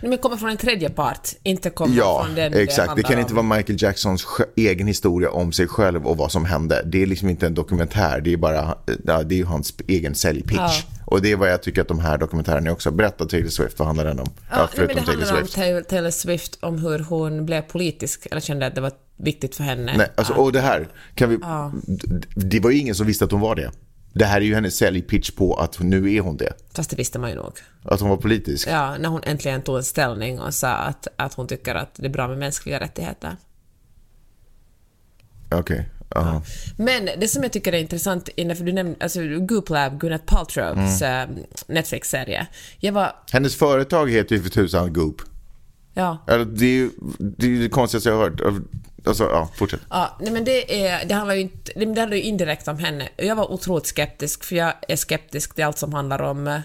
[0.02, 2.76] men kommer från en tredje part, inte komma Ja, från den exakt.
[2.76, 3.48] Det handlar kan inte om.
[3.48, 4.26] vara Michael Jacksons
[4.56, 6.82] egen historia om sig själv och vad som hände.
[6.86, 10.56] Det är liksom inte en dokumentär, det är bara ja, det är hans egen säljpitch.
[10.58, 10.72] Ja.
[11.06, 12.90] Och det är vad jag tycker att de här dokumentärerna är också.
[12.90, 14.26] Berätta Taylor Swift, vad handlar den om?
[14.50, 18.40] Ja, nej, men det handlar om Taylor, Taylor Swift, om hur hon blev politisk, eller
[18.40, 19.94] kände att det var viktigt för henne.
[19.96, 23.30] Nej, alltså, och det här, kan vi, d- det var ju ingen som visste att
[23.32, 23.70] hon var det.
[24.16, 26.52] Det här är ju hennes säljpitch på att nu är hon det.
[26.74, 27.52] Fast det visste man ju nog.
[27.82, 28.68] Att hon var politisk.
[28.68, 32.06] Ja, när hon äntligen tog en ställning och sa att, att hon tycker att det
[32.06, 33.36] är bra med mänskliga rättigheter.
[35.50, 35.88] Okej.
[36.10, 36.42] ja.
[36.76, 41.02] Men det som jag tycker är intressant, för du nämnde alltså, Goop Lab, Gwyneth Paltrows
[41.02, 41.30] Mm.
[41.38, 42.46] eh, Netflix-serie.
[42.78, 43.12] Jag var...
[43.32, 45.22] Hennes företag heter ju för tusan Goop.
[45.94, 46.18] Ja.
[46.26, 48.40] Det är ju det, är det konstigaste jag har hört.
[49.06, 49.80] Alltså, ja, fortsätt.
[49.90, 53.08] Ja, nej men det, är, det handlar ju inte, det handlar ju indirekt om henne.
[53.16, 56.60] Jag var otroligt skeptisk, för jag är skeptisk till allt som handlar om eh,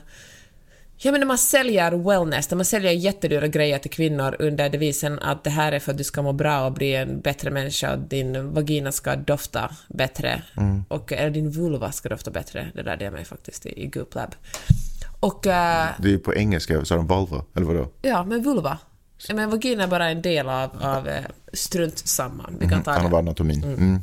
[1.01, 5.19] Ja, men när man säljer wellness, när man säljer jättedyra grejer till kvinnor under devisen
[5.19, 7.93] att det här är för att du ska må bra och bli en bättre människa,
[7.93, 10.41] och din vagina ska dofta bättre,
[10.87, 14.35] och eller din vulva ska dofta bättre, det lärde jag mig faktiskt i, Goop Lab.
[15.19, 17.43] Och, eh, Det är på engelska, sa de vulva?
[17.55, 17.87] Eller vadå?
[18.01, 18.77] ja, men vulva.
[19.33, 22.49] Men vagina är bara en del av, av eh, strunt samma.
[22.59, 23.17] Vi kan ta Han det.
[23.17, 23.63] anatomin.
[23.63, 24.01] Mm.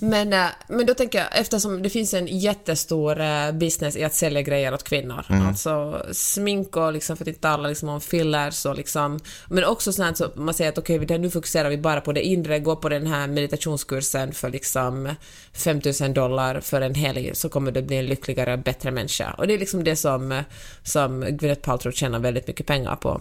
[0.00, 4.14] Men, eh, men då tänker jag, eftersom det finns en jättestor eh, business i att
[4.14, 8.66] sälja grejer åt kvinnor, alltså smink och liksom, för att inte tala liksom om fillers
[8.66, 12.00] och liksom, men också sånt så man säger att okej, okay, nu fokuserar vi bara
[12.00, 15.14] på det inre, gå på den här meditationskursen för liksom
[15.52, 19.34] 5000 dollar för en helg så kommer du bli en lyckligare bättre människa.
[19.38, 20.42] Och det är liksom det som,
[20.82, 23.20] som Gwyneth Paltrow tjänar väldigt mycket pengar på.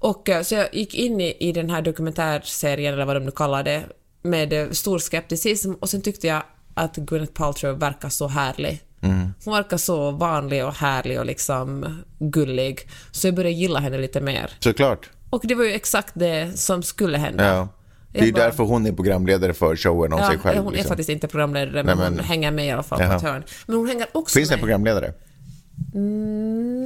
[0.00, 3.30] Och eh, så jag gick in i, i den här dokumentärserien, eller vad de nu
[3.30, 3.84] kallar det,
[4.26, 6.42] med eh, stor skepticism och sen tyckte jag
[6.74, 8.80] att Gwyneth Paltrow verkar så härlig.
[9.44, 12.88] Hon verkar så vanlig och härlig och liksom gullig.
[13.10, 14.50] Så jag började gilla henne lite mer.
[14.60, 15.10] Såklart.
[15.30, 17.44] Och det var ju exakt det som skulle hända.
[17.46, 17.68] Ja.
[18.12, 20.58] Det är bara- därför hon är programledare för showen om Ja, sig själv.
[20.58, 20.88] hon är liksom.
[20.88, 23.10] faktiskt inte programledare, men, Nej, men- hon hänger med i alla fall Jaha.
[23.10, 23.42] på ett hörn.
[23.66, 25.12] Men hon hänger också Finns det en programledare?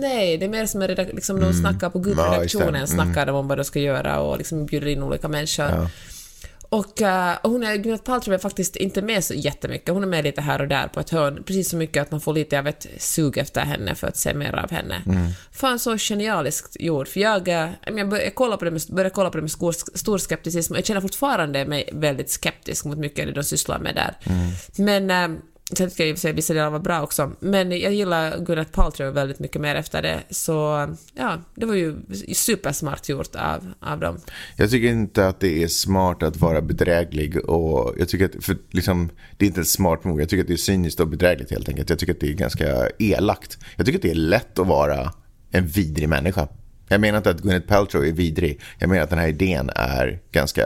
[0.01, 2.11] Nej, det är mer som redak- liksom de snackar på Mm.
[2.11, 2.86] Ja, gubbredaktionen, Mm.
[2.86, 5.88] snackar de om vad de ska göra och liksom bjuder in olika människor.
[6.73, 7.03] Och,
[7.43, 10.41] och hon är, Gwyneth Paltrow är faktiskt inte med så jättemycket, hon är med lite
[10.41, 12.87] här och där på ett hörn, precis så mycket att man får lite av ett
[12.99, 15.03] sug efter henne för att se mer av henne.
[15.53, 19.11] Fan så genialiskt gjord, för jag, eh, jag, bör, jag kollar på det med, började
[19.11, 22.99] kolla på det med stor, stor skepticism och jag känner fortfarande mig väldigt skeptisk mot
[22.99, 24.16] mycket av det de sysslar med där.
[24.77, 25.41] Men eh,
[25.73, 28.39] Sen tycker jag i och för sig vissa delar var bra också, men jag gillar
[28.39, 31.97] Gwyneth Paltrow väldigt mycket mer efter det, så ja, det var ju
[32.35, 34.18] supersmart gjort av, av dem.
[34.57, 38.57] Jag tycker inte att det är smart att vara bedräglig och jag tycker att, för
[38.71, 40.23] liksom, det är inte ett smart move.
[40.23, 41.91] Jag tycker att det är cyniskt och bedrägligt helt enkelt.
[41.91, 43.59] Jag tycker att det är ganska elakt.
[43.77, 45.12] Jag tycker att det är lätt att vara
[45.51, 46.49] en vidrig människa.
[46.93, 48.61] Jag menar inte att Gwyneth Paltrow är vidrig.
[48.78, 50.61] Jag menar att den här idén är ganska...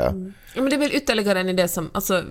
[0.56, 2.22] Ja, men det är väl ytterligare en idé som, alltså,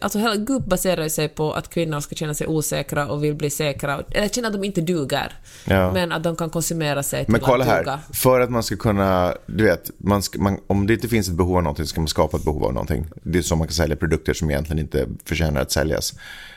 [0.00, 3.50] alltså hela gubb baserar sig på att kvinnor ska känna sig osäkra och vill bli
[3.50, 5.32] säkra, eller känna att de inte duger,
[5.64, 5.92] Ja.
[5.92, 8.00] men att de kan konsumera sig till Men kolla att här, duga.
[8.12, 11.34] för att man ska kunna, du vet, man ska, man, om det inte finns ett
[11.34, 13.06] behov av någonting så ska man skapa ett behov av någonting.
[13.22, 16.14] Det är så man kan sälja produkter som egentligen inte förtjänar att säljas.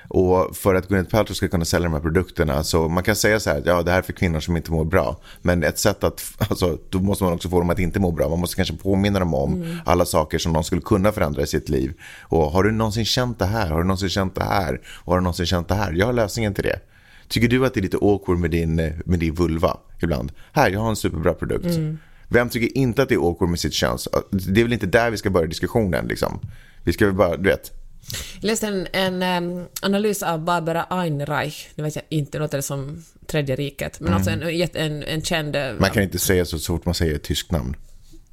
[0.08, 3.40] Och för att Gwyneth Paltrow ska kunna sälja de här produkterna så man kan säga
[3.40, 5.20] så här, ja det här är för kvinnor som inte mår bra.
[5.42, 8.30] Men ett sätt att, alltså då måste man också få dem att inte må bra.
[8.30, 9.78] Man måste kanske påminna dem om Mm.
[9.86, 11.94] alla saker som de skulle kunna förändra i sitt liv.
[12.22, 13.68] Och har du någonsin känt det här?
[13.70, 14.82] Har du någonsin känt det här?
[14.88, 15.92] Och har du någonsin känt det här?
[15.94, 16.80] Jag har lösningen till det.
[17.28, 18.76] Tycker du att det är lite awkward med din,
[19.06, 20.32] med din vulva ibland?
[20.52, 21.66] Här, jag har en superbra produkt.
[21.66, 21.98] Mm.
[22.28, 23.98] Vem tycker inte att det är awkward med sitt kön?
[24.32, 26.40] Det är väl inte där vi ska börja diskussionen liksom.
[26.84, 27.72] Vi ska väl bara, du vet.
[28.42, 33.04] Jag läste en, en analys av Barbara Einreich, nu vet jag inte, låter det som
[33.28, 34.44] Tredje riket, men alltså en,
[34.74, 35.56] en, en känd...
[35.56, 37.76] eh, Man kan inte säga så, så fort man säger ett tyskt namn.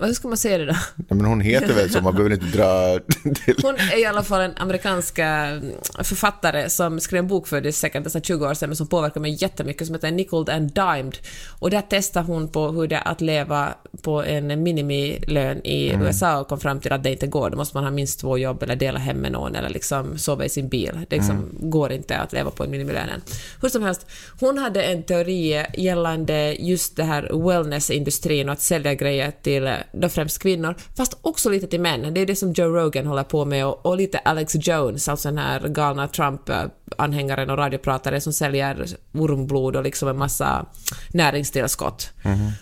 [0.07, 0.73] Hur ska man säga det då?
[0.97, 2.99] Nej, men hon heter väl så, man behöver inte dra
[3.45, 3.55] till...
[3.63, 5.61] Hon är i alla fall en amerikansk eh,
[6.03, 9.21] författare som skrev en bok för det säkert nästan 20 år sedan, men som påverkade
[9.21, 11.19] mig jättemycket, som heter Nickled and Dimed.
[11.59, 16.41] Och där testade hon på hur det är att leva på en minimilön i USA
[16.41, 17.51] och kom fram till att det inte går.
[17.51, 20.45] Då måste man ha minst två jobb eller dela hem med någon eller liksom sova
[20.45, 21.01] i sin bil.
[21.09, 23.23] Det liksom går inte att leva på en minimilön.
[23.63, 24.07] Hur som helst,
[24.41, 30.09] hon hade en teori gällande just det här wellnessindustrin och att sälja grejer till då
[30.09, 32.15] främst kvinnor, fast också lite till män.
[32.15, 35.29] Det är det som Joe Rogan håller på med och, och lite Alex Jones, alltså
[35.29, 40.67] den här galna Trump-anhängaren och radiopratare som säljer ormblod och liksom en massa
[41.09, 42.11] näringstillskott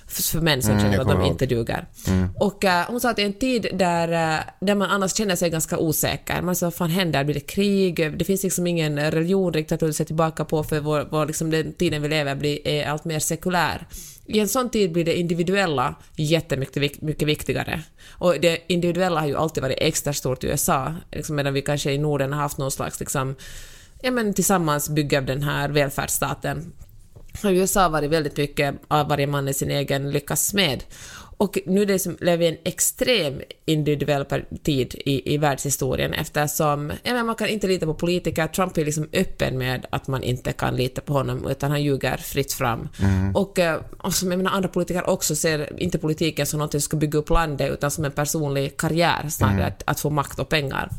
[0.09, 1.87] för, för män som Mm, känner att de inte duger.
[2.35, 5.51] Och eh, hon sa att i en tid där, eh, där man annars känner sig
[5.51, 9.53] ganska osäker, man sa vad fan händer, blir det krig, det finns liksom ingen religion
[9.53, 12.87] riktigt att se tillbaka på för vår, vår, liksom den tiden vi lever blir, är
[12.87, 13.87] allt mer sekulär.
[14.35, 17.83] I en sån tid blir det individuella jättemycket mycket viktigare.
[18.11, 21.93] Och det individuella har ju alltid varit extra stort i USA, liksom medan vi kanske
[21.93, 23.35] i Norden har haft någon slags liksom,
[24.03, 26.73] ja men tillsammans bygga den här välfärdsstaten
[27.43, 30.85] har USA varit väldigt mycket av varje man i sin egen lyckas smed.
[31.41, 34.25] Och nu lever vi i en extrem individuell
[34.63, 38.47] tid i, i världshistorien eftersom ja, man kan inte lita på politiker.
[38.47, 42.17] Trump är liksom öppen med att man inte kan lita på honom utan han ljuger
[42.17, 42.89] fritt fram.
[43.35, 46.81] Och, eh, och som jag menar, andra politiker också ser inte politiken som något som
[46.81, 50.49] ska bygga upp landet utan som en personlig karriär snarare att, att få makt och
[50.49, 50.91] pengar.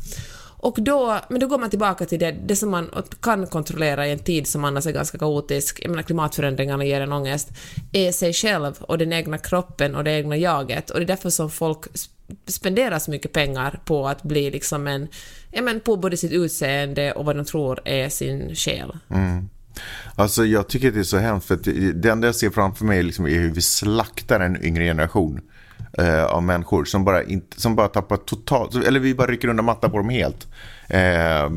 [0.62, 2.90] Och då, men då går man tillbaka till det, det som man
[3.20, 7.12] kan kontrollera i en tid som annars är ganska kaotisk, jag menar klimatförändringarna ger en
[7.12, 7.48] ångest,
[7.92, 10.90] är sig själv och den egna kroppen och det egna jaget.
[10.90, 11.80] Och det är därför som folk
[12.46, 15.08] spenderar så mycket pengar på att bli liksom en,
[15.50, 18.92] ja men på både sitt utseende och vad de tror är sin själ.
[19.10, 19.48] Mm.
[20.14, 22.50] Alltså jag tycker att det är så hemskt för att det det enda jag ser
[22.50, 25.40] framför mig liksom är hur vi slaktar en yngre generation
[25.98, 29.64] eh, av människor som bara, inte, som bara tappar totalt, eller vi bara rycker undan
[29.64, 30.48] mattan på dem helt.
[30.88, 31.50] Eh,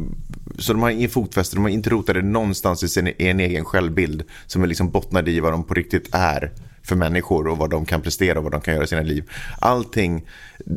[0.59, 3.65] så de har ingen fotfäste, de har inte rotade någonstans i sin i en egen
[3.65, 6.51] självbild som är liksom bottnade i vad de på riktigt är
[6.85, 9.29] för människor och vad de kan prestera och vad de kan göra i sina liv.
[9.59, 10.25] Allting,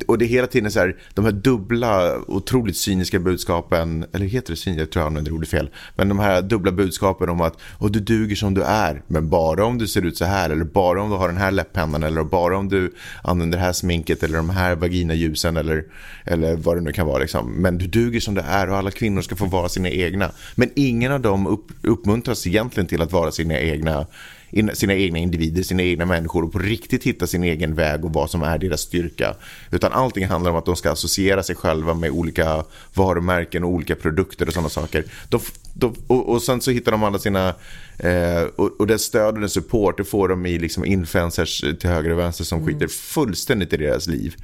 [0.06, 4.52] och det är hela tiden så här, de här dubbla, otroligt cyniska budskapen, eller heter
[4.52, 7.56] det cyniska, jag tror jag använder ordet fel, men de här dubbla budskapen om att
[7.78, 10.64] och du duger som du är, men bara om du ser ut så här, eller
[10.64, 14.22] bara om du har den här läpppennan, eller bara om du använder det här sminket,
[14.22, 15.84] eller de här vaginaljusen, eller,
[16.24, 17.18] eller vad det nu kan vara.
[17.18, 17.52] Liksom.
[17.52, 20.30] Men du duger som du är och alla kvinnor ska få vara sina egna.
[20.54, 24.06] Men ingen av dem upp, uppmuntras egentligen till att vara sina egna
[24.50, 28.12] in- sina egna individer, sina egna människor och på riktigt hitta sin egen väg och
[28.12, 29.34] vad som är deras styrka.
[29.70, 33.96] Utan allting handlar om att de ska associera sig själva med olika varumärken och olika
[33.96, 35.04] produkter och sådana saker.
[35.28, 35.40] De,
[35.74, 37.54] de, och, och sen så hittar de alla sina,
[37.98, 41.90] eh, och, och det stöd och den support det får de i liksom influencers till
[41.90, 44.34] höger och vänster som skiter fullständigt i deras liv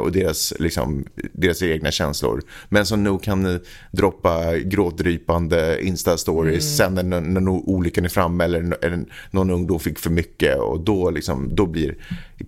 [0.00, 2.42] och deras, liksom, deras egna känslor.
[2.68, 8.44] Men som nog kan eh, droppa gråtdrypande Insta-stories sen när, när, när olyckan är framme
[8.44, 11.96] eller, eller någon ung då fick för mycket och då, liksom, då blir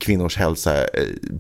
[0.01, 0.87] kvinnors hälsa eh,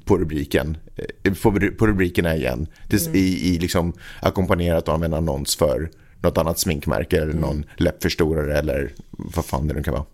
[0.04, 0.76] på rubriken
[1.22, 2.66] eh, på, på rubrikerna igen.
[2.88, 3.92] Det, I, i liksom
[4.22, 5.90] ackompanjerat av en annons för
[6.22, 10.04] något annat sminkmärke eller någon läppförstorare eller vad fan det nu kan vara.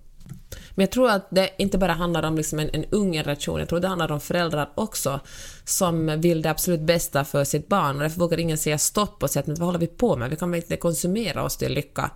[0.76, 3.68] Men jag tror att det inte bara handlar om liksom en, en ung generation, jag
[3.68, 5.20] tror det handlar om föräldrar också
[5.64, 9.30] som vill det absolut bästa för sitt barn och därför vågar ingen säga stopp och
[9.30, 10.30] säga att men vad håller vi på med?
[10.30, 12.10] Vi kan väl inte konsumera oss till lycka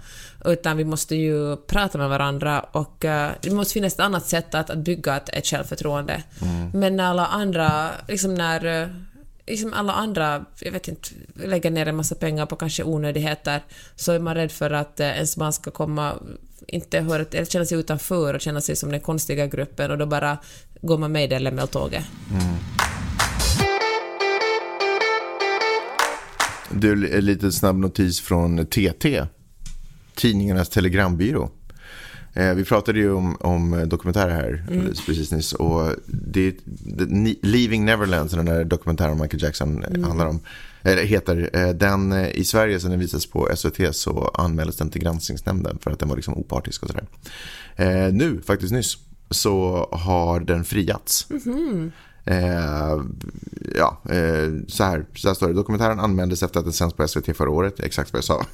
[0.44, 4.54] utan vi måste ju prata med varandra och uh, det måste finnas ett annat sätt
[4.54, 6.22] att, att bygga ett, ett självförtroende.
[6.74, 8.88] Men när alla andra, liksom när eh,
[9.50, 13.62] liksom alla andra, jag vet inte, lägger ner en massa pengar på kanske onödigheter,
[13.96, 16.14] så är man rädd för att eh, ens barn ska komma,
[16.66, 20.06] inte höra, eller känna sig utanför och känna sig som den konstiga gruppen och då
[20.06, 20.38] bara
[20.82, 22.04] går man med i det lämmeltåget.
[26.70, 29.26] Du, en liten snabb notis från TT,
[30.14, 31.50] tidningarnas telegrambyrå.
[32.34, 35.52] Eh, vi pratade ju om, om dokumentärer här alldeles precis nyss.
[35.52, 40.40] Och det, det, Leaving Neverland, den där dokumentären om Michael Jackson eh, handlar om,
[40.82, 44.90] eller heter, eh, den eh, i Sverige, sen den visas på SVT, så anmäldes den
[44.90, 47.06] till granskningsnämnden för att den var liksom opartisk och sådär.
[47.76, 48.96] Eh, nu, faktiskt nyss,
[49.30, 51.26] så har den friats.
[52.24, 53.00] Eh,
[53.76, 55.54] ja, eh, så, här, så här står det.
[55.54, 57.80] Dokumentären anmäldes efter att den sänds på SVT förra året.
[57.80, 58.44] Exakt vad jag sa.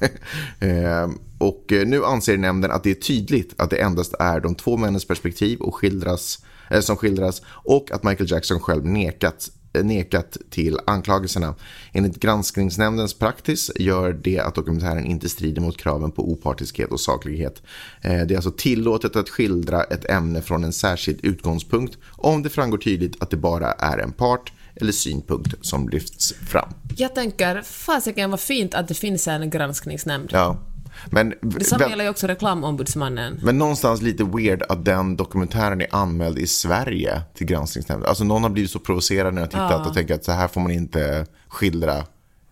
[0.65, 4.55] eh, och eh, nu anser nämnden att det är tydligt att det endast är de
[4.55, 9.56] två männens perspektiv och skildras, eh, som skildras och att Michael Jackson själv nekat eh,
[9.73, 11.55] nekat till anklagelserna.
[11.93, 17.61] Enligt granskningsnämndens praxis gör det att dokumentären inte strider mot kraven på opartiskhet och saklighet.
[18.01, 22.49] Eh, Det är alltså tillåtet att skildra ett ämne från en särskild utgångspunkt om det
[22.49, 26.69] framgår tydligt att det bara är en part eller synpunkt som lyfts fram.
[26.97, 30.29] Jag tänker, fasiken vad fint att det finns en granskningsnämnd.
[30.31, 30.57] Ja.
[31.05, 33.39] Men, Detsamma gäller ju också reklamombudsmannen.
[33.43, 38.09] men någonstans lite weird att den dokumentären är anmäld i Sverige till granskningsnämnden.
[38.09, 40.61] Alltså någon har blivit så provocerad när jag tittat och tänkt att så här får
[40.61, 42.05] man inte skildra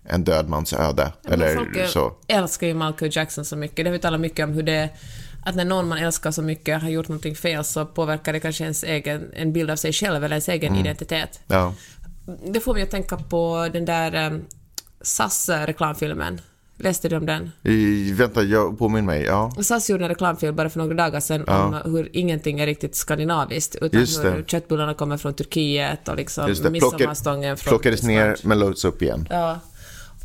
[0.04, 1.12] en död mans öde.
[1.28, 2.14] Eller Folk så.
[2.28, 3.78] älskar ju Michael Jackson så mycket.
[3.78, 4.90] Det har vi talat mycket om hur det
[5.46, 8.64] att när någon man älskar så mycket har gjort någonting fel så påverkar det kanske
[8.64, 11.40] ens egen, en bild av sig själv eller ens egen identitet.
[11.48, 11.74] Ja.
[12.46, 14.46] Det får mig att tänka på den där um,
[15.02, 16.42] SAS-reklamfilmen.
[16.78, 17.52] Läste du om den?
[17.64, 19.24] I, vänta, jag påminn mig.
[19.24, 19.52] Ja.
[19.62, 23.76] SAS gjorde en reklamfilm bara för några dagar sedan om hur ingenting är riktigt skandinaviskt
[23.82, 24.30] utan Just det.
[24.30, 26.70] hur köttbullarna kommer från Turkiet och liksom det.
[26.70, 29.28] Midsommarstången från plockades ner men loads upp igen.
[29.30, 29.60] Ja.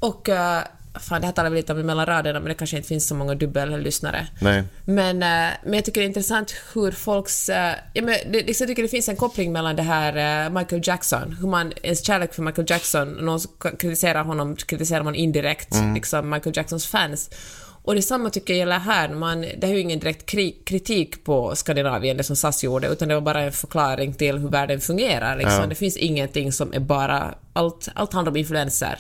[0.00, 0.62] Och eh,
[0.94, 3.14] fan, det här talar vi lite om mellan raderna men det kanske inte finns så
[3.14, 4.26] många dubbellyssnare.
[4.40, 4.64] Nej.
[4.84, 7.48] Men, eh, men jag tycker det är intressant hur folks...
[7.48, 10.50] eh, ja, men det, liksom, jag tycker det finns en koppling mellan det här eh,
[10.50, 13.40] Michael Jackson, hur man, ens kärlek för Michael Jackson, någon
[13.78, 17.30] kritiserar honom kritiserar man indirekt, liksom Michael Jacksons fans.
[17.82, 19.08] Och detsamma tycker jag gäller här.
[19.08, 23.08] Man, det är ju ingen direkt kri- kritik på Skandinavien, det som SAS gjorde, utan
[23.08, 25.36] det var bara en förklaring till hur världen fungerar.
[25.36, 25.68] Liksom.
[25.68, 27.34] Det finns ingenting som är bara...
[27.52, 28.98] Allt, allt handlar om influenser.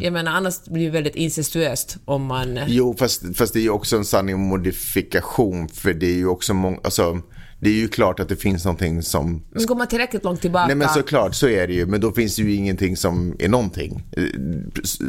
[0.00, 2.60] Jag menar, annars blir det väldigt incestuöst om man...
[2.66, 5.68] Jo, fast, fast det är ju också en sanning med modifikation.
[5.68, 7.20] För det är ju också många, alltså,
[7.60, 10.66] det är ju klart att det finns någonting som Men går man tillräckligt långt tillbaka...
[10.66, 11.86] Nej men såklart, så är det ju.
[11.86, 14.02] Men då finns det ju ingenting som är någonting.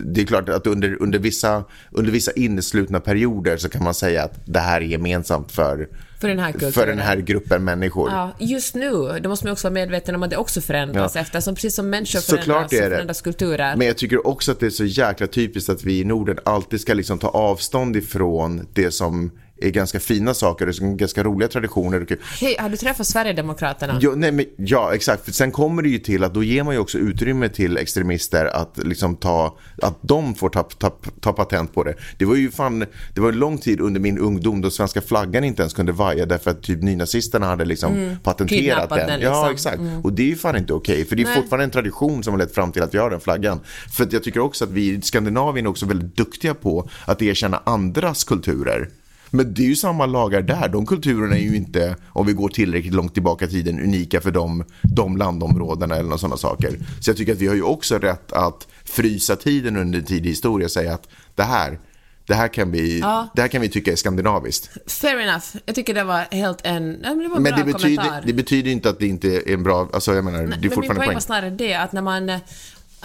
[0.06, 4.24] Det är klart att under, under, vissa, under vissa inneslutna perioder så kan man säga
[4.24, 5.90] att det här är gemensamt för,
[6.22, 6.74] För den här kulturen.
[6.74, 8.10] för den här gruppen människor.
[8.12, 11.22] Ja, just nu, då måste man också vara medveten om att det också förändras Ja.
[11.22, 13.76] eftersom precis som människor förändras så förändras kulturer.
[13.76, 16.82] Men jag tycker också att det är så jäkla typiskt att vi i Norden alltid
[16.82, 19.32] ska liksom ta avstånd ifrån det som
[19.62, 22.08] är ganska fina saker, det är ganska roliga traditioner.
[22.40, 24.00] Hej, har du träffat Sverigedemokraterna?
[24.02, 25.26] Ja, nej, men, ja, exakt.
[25.26, 28.46] För sen kommer det ju till att då ger man ju också utrymme till extremister
[28.46, 30.90] att liksom ta, att de får ta, ta,
[31.22, 31.94] ta patent på det.
[32.18, 35.44] Det var ju fan, det var en lång tid under min ungdom då svenska flaggan
[35.44, 38.18] inte ens kunde vaja därför att typ nynazisterna hade liksom Mm.
[38.24, 39.08] patenterat den.
[39.08, 39.72] den, Ja, liksom.
[39.74, 40.06] exakt.
[40.06, 41.36] Och det är ju fan inte okej, för det är Nej.
[41.36, 43.60] fortfarande en tradition som har lett fram till att vi har den flaggan.
[43.92, 47.62] För jag tycker också att vi i Skandinavien är också väldigt duktiga på att erkänna
[47.66, 48.90] andras kulturer.
[49.32, 50.70] Men det är ju samma lagar där.
[50.70, 54.32] De kulturerna är ju inte, om vi går tillräckligt långt tillbaka i tiden, unika för
[54.32, 56.80] de, de landområdena eller några sådana saker.
[57.02, 60.66] Så jag tycker att vi har ju också rätt att frysa tiden under tidig historia
[60.66, 61.80] och säga att det här,
[62.28, 63.28] det här kan vi, Ja.
[63.36, 64.70] det här kan vi tycka är skandinaviskt.
[64.92, 65.46] Fair enough.
[65.66, 66.90] Jag tycker det var helt en...
[66.92, 68.24] Nej, det var en Men bra det betyder, kommentar.
[68.26, 70.60] det betyder inte att det inte är en bra, alltså jag menar, det är Men
[70.62, 71.16] min fortfarande poäng poäng.
[71.16, 72.32] var snarare det att när man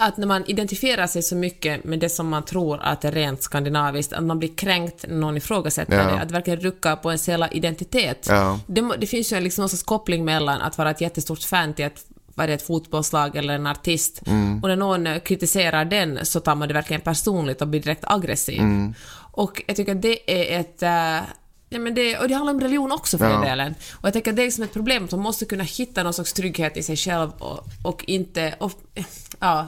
[0.03, 3.43] att när man identifierar sig så mycket med det som man tror att är rent
[3.43, 6.03] skandinaviskt, att man blir kränkt när någon ifrågasätter Ja.
[6.15, 8.25] det, att verkligen rucka på ens hela identitet.
[8.29, 8.59] Ja.
[8.67, 11.73] Det, det finns ju en liksom någon sorts koppling mellan att vara ett jättestort fan
[11.73, 14.21] till ett vad det ett fotbollslag eller en artist.
[14.27, 14.63] Mm.
[14.63, 18.59] Och när någon kritiserar den så tar man det verkligen personligt och blir direkt aggressiv.
[18.59, 18.93] Mm.
[19.31, 20.83] Och jag tycker att det är ett...
[20.83, 21.29] eh,
[21.69, 23.31] Ja, men det, och det handlar om religion också för Ja.
[23.31, 23.75] den delen.
[23.93, 26.13] Och jag tänker att det är liksom ett problem att man måste kunna hitta någon
[26.13, 28.55] slags trygghet i sig själv och, och inte...
[28.59, 28.71] Och,
[29.39, 29.67] ja,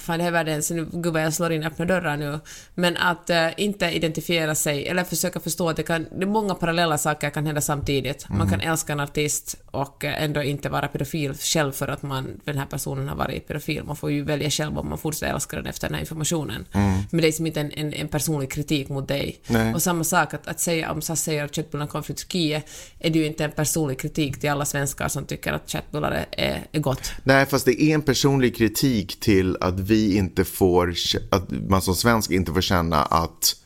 [0.00, 0.70] fan det här är världens...
[0.70, 2.40] Nu, gud vad jag slår in öppna dörrar nu.
[2.74, 6.06] Men att eh, inte identifiera sig, eller försöka förstå att det kan...
[6.10, 8.28] Det är många parallella saker kan hända samtidigt.
[8.28, 12.58] Man kan älska en artist och ändå inte vara pedofil själv för att man, den
[12.58, 13.84] här personen har varit pedofil.
[13.84, 16.66] Man får ju välja själv om man fortsätter älska den efter den här informationen.
[16.72, 19.40] Men det är liksom inte en, en, en personlig kritik mot dig.
[19.46, 19.74] Nej.
[19.74, 23.10] Och samma sak, att, att säga om SAS säger att köttbullarna kommer från Turkiet, är
[23.10, 26.66] det ju inte en personlig kritik till alla svenskar som tycker att köttbullar är, är,
[26.72, 27.12] är gott.
[27.24, 30.94] Nej, fast det är en personlig kritik till att vi inte får,
[31.30, 33.61] att man som svensk inte får känna att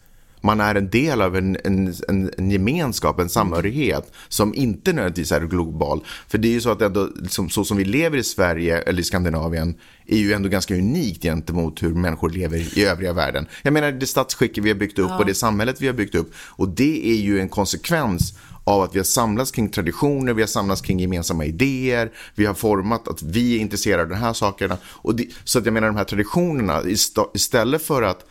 [0.46, 5.32] man är en del av en, en, en, en gemenskap, en samhörighet som inte nödvändigtvis
[5.32, 6.04] är global.
[6.28, 9.00] För det är ju så att ändå, liksom, så som vi lever i Sverige eller
[9.00, 9.74] i Skandinavien
[10.06, 13.46] är ju ändå ganska unikt gentemot hur människor lever i övriga världen.
[13.62, 16.32] Jag menar det statsskicket vi har byggt upp och det samhället vi har byggt upp
[16.36, 20.46] och det är ju en konsekvens av att vi har samlats kring traditioner, vi har
[20.46, 24.78] samlats kring gemensamma idéer, vi har format att vi är intresserade av de här sakerna.
[24.84, 28.26] Och det, så att jag menar de här traditionerna, ist- istället för att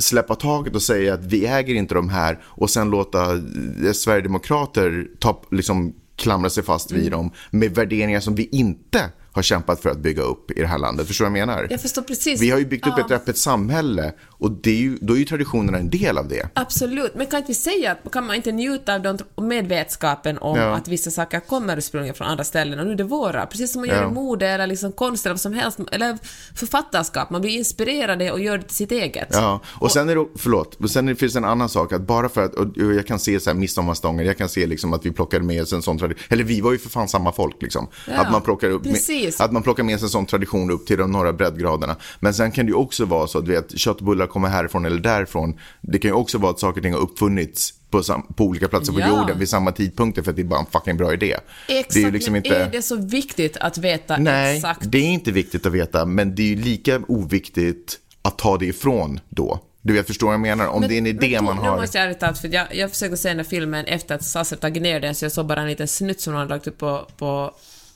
[0.00, 5.06] släppa taget och säga att vi äger inte de här och sen låta eh, Sverigedemokrater
[5.18, 9.90] ta, liksom, klamra sig fast vid dem med värderingar som vi inte har kämpat för
[9.90, 11.06] att bygga upp i det här landet.
[11.06, 11.66] Förstår du vad jag menar?
[11.70, 12.40] Jag förstår precis.
[12.40, 13.04] Vi har ju byggt upp Ja.
[13.04, 16.48] ett öppet samhälle och det är ju, då är ju traditionerna en del av det.
[16.54, 20.74] Absolut, men kan inte vi säga att kan man inte njuta av medvetskapen om Ja.
[20.74, 23.80] att vissa saker kommer ursprungligen från andra ställen och nu är det våra, precis som
[23.80, 24.08] man gör Ja.
[24.08, 26.18] i mode eller liksom konst eller vad som helst, eller
[26.54, 29.28] författarskap, man blir inspirerad och gör det till sitt eget.
[29.32, 32.28] Ja, och sen är det, förlåt, och sen finns det en annan sak att bara
[32.28, 35.10] för att, och jag kan se så här midsommarstången, jag kan se liksom att vi
[35.10, 37.88] plockade med oss en sån tradition, eller vi var ju för fan samma folk liksom.
[38.08, 39.40] Ja, att, man plockar upp, precis.
[39.40, 41.96] att man plockar med sig en sån tradition upp till de norra breddgraderna.
[42.20, 45.58] Men sen kan det ju också vara så att vet, köttbullar kommer härifrån eller därifrån.
[45.80, 48.02] Det kan ju också vara att saker och ting har uppfunnits på,
[48.36, 49.08] på olika platser på Ja.
[49.08, 51.36] jorden vid samma tidpunkter för att det är bara en fucking bra idé.
[51.68, 52.56] Exakt, det är liksom men inte...
[52.58, 54.80] är det så viktigt att veta Nej, exakt?
[54.82, 58.66] det är inte viktigt att veta, men det är ju lika oviktigt att ta det
[58.66, 59.60] ifrån då.
[59.82, 60.66] Du vet, förstår vad jag menar?
[60.66, 61.76] Om det är en idé men, man Nu har.
[61.80, 64.56] måste jag ärligt talat, för jag, jag försökte se den här filmen efter att Sasser
[64.56, 67.06] tagit ner den, så jag såg bara en liten snutt som hade lagt upp på,
[67.18, 67.52] på,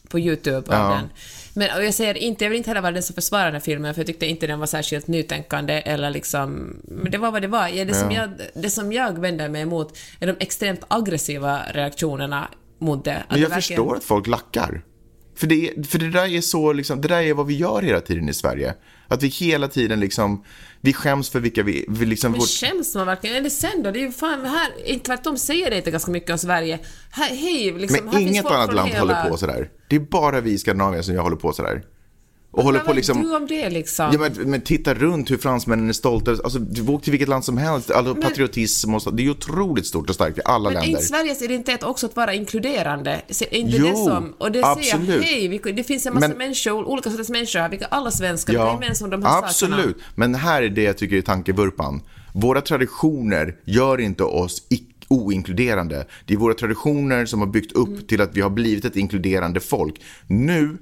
[0.09, 0.95] på YouTube av Ja.
[0.97, 1.09] den.
[1.55, 3.61] Men och jag säger inte, jag vill inte heller vara den som försvarar den här
[3.61, 6.77] filmen, för jag tyckte inte den var särskilt nytänkande eller liksom...
[6.85, 7.69] Men det var vad det var.
[7.69, 12.49] Ja, det, som jag, det som jag vänder mig emot är de extremt aggressiva reaktionerna
[12.79, 13.17] mot det.
[13.17, 14.83] Att Men det jag verkligen- förstår att folk lackar.
[15.35, 18.01] För det, för det där är så, liksom, det där är vad vi gör hela
[18.01, 18.75] tiden i Sverige.
[19.09, 20.45] Att vi hela tiden liksom,
[20.81, 23.37] vi skäms för vilka vi, vi liksom, Men vårt, skäms man verkligen?
[23.37, 23.91] Eller sen då?
[23.91, 26.79] Det är ju fan här, tvärtom säger det inte ganska mycket om Sverige.
[27.11, 29.01] Här, hej, liksom, här men finns inget annat land hela...
[29.01, 29.71] håller på sådär.
[29.89, 31.83] Det är bara vi i Skandinavien som jag håller på sådär.
[32.55, 33.23] Och håller Vad på liksom...
[33.23, 34.11] du om det liksom?
[34.13, 36.31] Ja, men, men titta runt hur fransmännen är stolta.
[36.31, 37.91] Alltså, du åker till vilket land som helst.
[37.91, 39.11] Alltså, patriotism och så.
[39.11, 41.31] Det är ju otroligt stort och starkt i alla Men är länder.
[41.31, 43.11] inte identitet också att vara inkluderande?
[43.51, 44.35] Är inte Jo, det som...
[44.39, 45.09] Och det säger absolut.
[45.09, 48.11] jag, hej, vi, det finns en massa Men- människor, olika sorters människor här, vilka alla
[48.11, 49.77] svenskar, ja, det är människor de här absolut.
[49.77, 49.95] sakerna.
[50.15, 52.01] Men här är det jag tycker är tankevurpan.
[52.35, 54.63] Våra traditioner gör inte oss
[55.09, 56.07] oinkluderande.
[56.27, 58.03] Det är våra traditioner som har byggt upp Mm.
[58.03, 59.95] till att vi har blivit ett inkluderande folk.
[60.27, 60.77] Nu,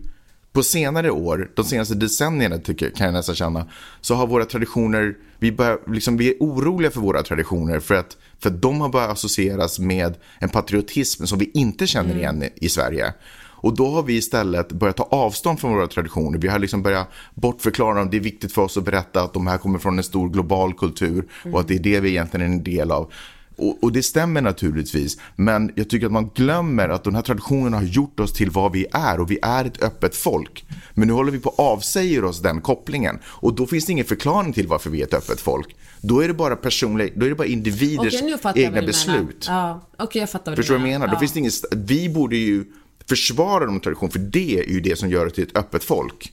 [0.53, 3.67] på senare år, de senaste decennierna tycker, kan jag nästan känna,
[4.01, 8.17] så har våra traditioner, vi, börjar, liksom, vi är oroliga för våra traditioner för att,
[8.39, 12.51] för att de har börjat associeras med en patriotism som vi inte känner igen i,
[12.55, 13.15] i Sverige.
[13.63, 16.39] Och då har vi istället börjat ta avstånd från våra traditioner.
[16.39, 18.11] Vi har liksom börjat bortförklara dem.
[18.11, 20.75] Det är viktigt för oss att berätta att de här kommer från en stor global
[20.75, 23.13] kultur och att det är det vi egentligen är en del av.
[23.61, 25.19] Och, och det stämmer naturligtvis.
[25.37, 28.73] Men jag tycker att man glömmer att de här traditionerna har gjort oss till vad
[28.73, 30.65] vi är och vi är ett öppet folk.
[30.95, 33.19] Men nu håller vi på att avsäger oss den kopplingen.
[33.25, 35.77] Och då finns det ingen förklaring till varför vi är ett öppet folk.
[36.01, 39.45] Då är det bara personliga, då är det bara individers Okej, nu egna beslut.
[39.49, 41.13] Ja, okej, jag fattar vad Förstår du vad jag menar?
[41.13, 42.65] Då finns det ingen, vi borde ju
[43.09, 46.33] försvara de traditionerna, för det är ju det som gör oss till ett öppet folk.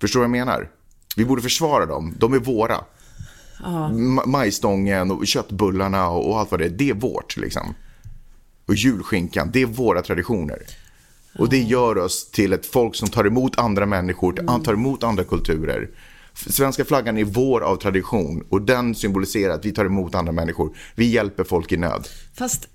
[0.00, 0.68] Förstår du vad jag menar?
[1.16, 2.84] Vi borde försvara dem, de är våra.
[3.60, 7.74] Ma- Majstången och köttbullarna och, allt vad det är, det är vårt liksom.
[8.66, 10.58] Och julskinkan, det är våra traditioner.
[11.38, 14.62] Och det gör oss till ett folk som tar emot andra människor, Mm.
[14.62, 15.88] tar emot andra kulturer.
[16.34, 20.76] Svenska flaggan är vår av tradition och den symboliserar att vi tar emot andra människor.
[20.94, 22.08] Vi hjälper folk i nöd.
[22.34, 22.68] Fast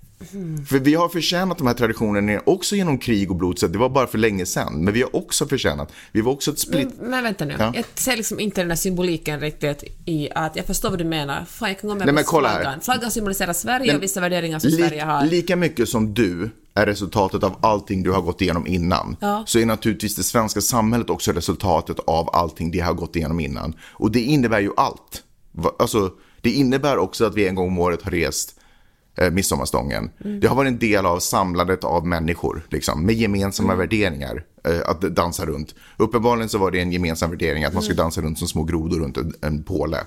[0.69, 3.89] För vi har förtjänat de här traditionerna också genom krig och blod, så det var
[3.89, 4.83] bara för länge sedan.
[4.83, 6.87] Men vi har också förtjänat, vi var också ett split...
[6.99, 7.71] Men, men vänta nu, Ja.
[7.75, 11.45] jag ser liksom inte den här symboliken riktigt i att, jag förstår vad du menar,
[11.45, 12.61] fan jag kan gå med Nej, men kolla här.
[12.61, 12.81] flaggan.
[12.81, 15.25] Flaggan symboliserar Sverige Men och vissa värderingar som Lik- Sverige har.
[15.25, 19.43] Lika mycket som du är resultatet av allting du har gått igenom innan, Ja.
[19.47, 23.73] så är naturligtvis det svenska samhället också resultatet av allting det har gått igenom innan.
[23.89, 25.23] Och det innebär ju allt.
[25.79, 26.11] Alltså,
[26.41, 28.53] det innebär också att vi en gång om året har rest
[29.17, 30.09] eh, midsommarstången.
[30.25, 30.39] Mm.
[30.39, 33.79] Det har varit en del av samlandet av människor, liksom, med gemensamma Mm.
[33.79, 35.75] värderingar, eh, att dansa runt.
[35.97, 37.83] Uppenbarligen så var det en gemensam värdering att man Mm.
[37.83, 39.97] skulle dansa runt som små grodor runt en, en påle.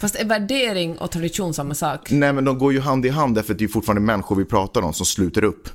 [0.00, 2.10] Fast är värdering och tradition samma sak?
[2.10, 4.44] Nej, men de går ju hand i hand därför att det är fortfarande människor vi
[4.44, 5.68] pratar om som sluter upp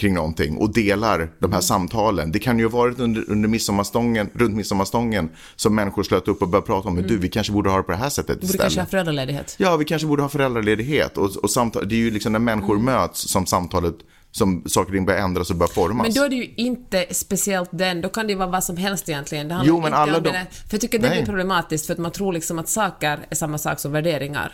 [0.00, 2.32] kring någonting och delar de här samtalen.
[2.32, 6.48] Det kan ju ha varit under, under midsommarstången, runt midsommarstången som människor slöt upp och
[6.48, 8.52] började prata om, men du, vi kanske borde ha det på det här sättet Borde
[8.52, 8.90] kanske ha istället.
[8.90, 9.54] föräldraledighet?
[9.58, 12.78] Ja, vi kanske borde ha föräldraledighet och, och samtal, det är ju liksom när människor
[12.78, 13.94] möts som samtalet,
[14.30, 16.06] som saker och ting börjar ändras och börjar formas.
[16.06, 18.76] Men då är det ju inte speciellt den, då kan det ju vara vad som
[18.76, 19.48] helst egentligen.
[19.48, 20.38] Det Jo, men alla de- För
[20.70, 23.80] jag tycker det blir problematiskt för att man tror liksom att saker är samma sak
[23.80, 24.52] som värderingar.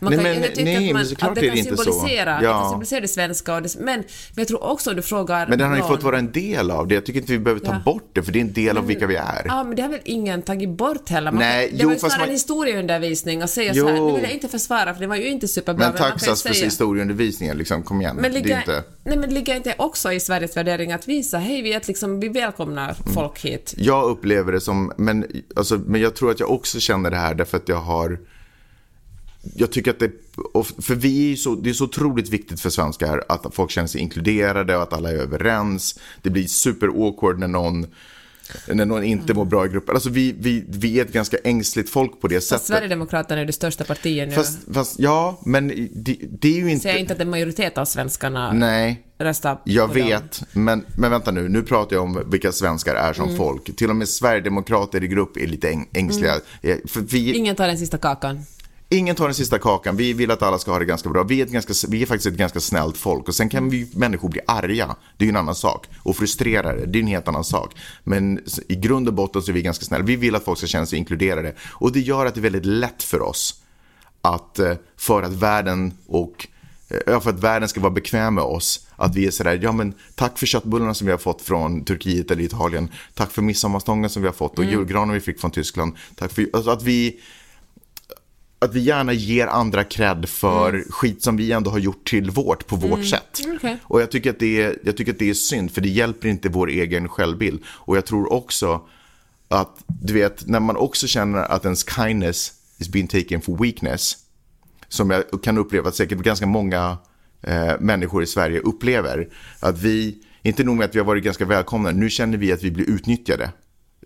[0.00, 1.76] Man Nej, kan, men- jag tycker nej, att, men man, att det det kan inte
[1.76, 1.82] så.
[1.82, 2.60] symbolisera, det Ja.
[2.60, 4.04] kan symbolisera det svenska och det, men, men
[4.36, 6.70] jag tror också om du frågar Men den har ju någon- fått vara en del
[6.70, 6.94] av det.
[6.94, 7.82] Jag tycker inte vi behöver ta Ja.
[7.84, 9.42] bort det, för det är en del av vilka vi är.
[9.44, 11.30] Ja, men det har väl ingen tagit bort heller?
[11.32, 13.86] Man, Nej, det jo, var ju snarare man- en historieundervisning och säga Jo.
[13.86, 16.12] så här, nu vill jag inte försvara för det var ju inte superbra, Men men,
[16.12, 16.64] ju SAS för säga...
[16.64, 18.16] historieundervisningen, liksom, kom igen.
[18.16, 18.84] Men det ligger, är inte...
[19.04, 22.28] nej, men ligger inte också i Sveriges värdering att visa, hej, vi, är liksom, vi
[22.28, 23.14] välkomnar Mm.
[23.14, 23.74] folk hit?
[23.76, 25.26] Jag upplever det som, men,
[25.56, 28.18] alltså, men jag tror att jag också känner det här därför att jag har
[29.54, 30.10] jag tycker att det,
[30.82, 34.00] för vi är så, det är så otroligt viktigt för svenskar att folk känner sig
[34.00, 35.98] inkluderade och att alla är överens.
[36.22, 37.86] Det blir super awkward när någon,
[38.68, 39.94] när någon inte mår bra i gruppen.
[39.94, 42.66] Alltså vi, vi, vi är ett ganska ängsligt folk på det Fast sättet.
[42.66, 44.34] Sverigedemokraterna är det största partiet nu.
[44.34, 46.82] Fast, fast, ja, men det, det är ju inte...
[46.82, 50.08] Säger inte att en majoritet av svenskarna Nej, röstar jag på dem.
[50.08, 53.76] vet, men, men vänta nu, nu pratar jag om vilka svenskar är som folk.
[53.76, 56.34] Till och med sverigedemokrater i grupp är lite äng, ängsliga.
[56.86, 58.44] För vi, Ingen tar den sista kakan.
[58.96, 61.22] Ingen tar den sista kakan, vi vill att alla ska ha det ganska bra.
[61.22, 64.28] Vi är, ganska, vi är faktiskt ett ganska snällt folk och sen kan vi människor
[64.28, 65.86] bli arga, det är ju en annan sak.
[65.98, 67.74] Och frustrerade, det är en helt annan sak.
[68.04, 70.04] Men i grund och botten så är vi ganska snälla.
[70.04, 71.54] Vi vill att folk ska känna sig inkluderade.
[71.60, 73.60] Och det gör att det är väldigt lätt för oss
[74.22, 76.48] att eh, för att världen och
[76.88, 78.86] eh, för att världen ska vara bekväm med oss.
[78.96, 82.30] Att vi är sådär, ja men tack för köttbullarna som vi har fått från Turkiet
[82.30, 82.88] eller Italien.
[83.14, 85.96] Tack för midsommarstången som vi har fått och julgranen vi fick från Tyskland.
[86.14, 87.20] Tack för, alltså att vi
[88.64, 92.66] att vi gärna ger andra cred för skit som vi ändå har gjort till vårt
[92.66, 93.40] på vårt sätt.
[93.56, 93.78] okej.
[93.82, 96.28] Och jag tycker, att det är, jag tycker att det är synd för det hjälper
[96.28, 97.62] inte vår egen självbild.
[97.66, 98.80] Och jag tror också
[99.48, 104.16] att, du vet, när man också känner att ens kindness is being taken for weakness,
[104.88, 106.96] som jag kan uppleva att säkert ganska många
[107.42, 109.28] eh, människor i Sverige upplever,
[109.60, 112.62] att vi, inte nog med att vi har varit ganska välkomna, nu känner vi att
[112.62, 113.50] vi blir utnyttjade.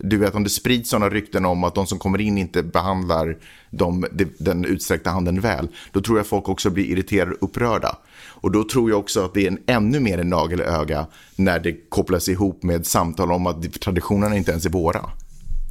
[0.00, 3.36] Du vet om det sprids sådana rykten om att de som kommer in inte behandlar
[3.70, 7.96] de, de, den utsträckta handen väl, då tror jag folk också blir irriterade och upprörda.
[8.40, 11.06] Och då tror jag också att det är en ännu mer en nagel i öga
[11.36, 15.10] när det kopplas ihop med samtal om att traditionerna inte ens är våra.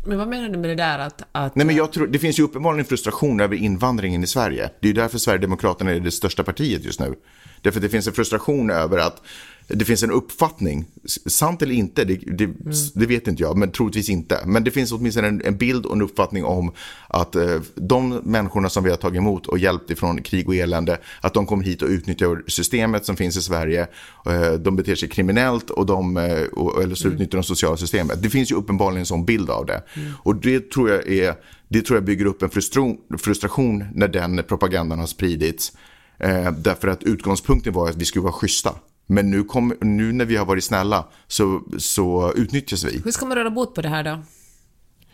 [0.05, 1.21] Men vad menar du med det där att...
[1.31, 4.69] att Nej, men jag tror, det finns ju uppenbarligen en frustration över invandringen i Sverige.
[4.79, 7.15] Det är ju därför Sverigedemokraterna är det största partiet just nu.
[7.61, 9.21] Därför att det finns en frustration över att
[9.67, 10.85] det finns en uppfattning,
[11.25, 12.49] sant eller inte, det, det,
[12.93, 14.39] det vet inte jag, men troligtvis inte.
[14.45, 16.71] Men det finns åtminstone en, en bild och en uppfattning om
[17.07, 20.97] att eh, de människorna som vi har tagit emot och hjälpt ifrån krig och elände,
[21.21, 23.87] att de kommer hit och utnyttjar systemet som finns i Sverige.
[24.25, 28.23] Eh, de beter sig kriminellt och de, eh, och, eller så utnyttjar de sociala systemet.
[28.23, 29.83] Det finns ju uppenbarligen en sån bild av det.
[30.23, 31.35] Och det tror jag är,
[31.67, 35.71] det tror jag bygger upp en frustration, frustration när den propagandan har spridits.
[36.19, 38.75] Eh, därför att utgångspunkten var att vi skulle vara schyssta.
[39.07, 43.01] Men nu, kom, nu när vi har varit snälla så, så utnyttjas vi.
[43.03, 44.19] Hur ska man råda bot på det här då?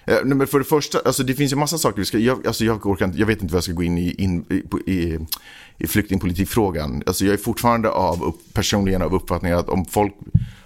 [0.05, 2.47] Eh, nej, men för det första, alltså det finns ju massa saker vi ska, jag,
[2.47, 4.91] alltså jag, orkar inte, jag vet inte vad jag ska gå in i, in, i,
[4.91, 5.19] i,
[5.77, 7.03] i flyktingpolitikfrågan.
[7.05, 10.13] Alltså jag är fortfarande av, upp, personligen av uppfattningen att om folk,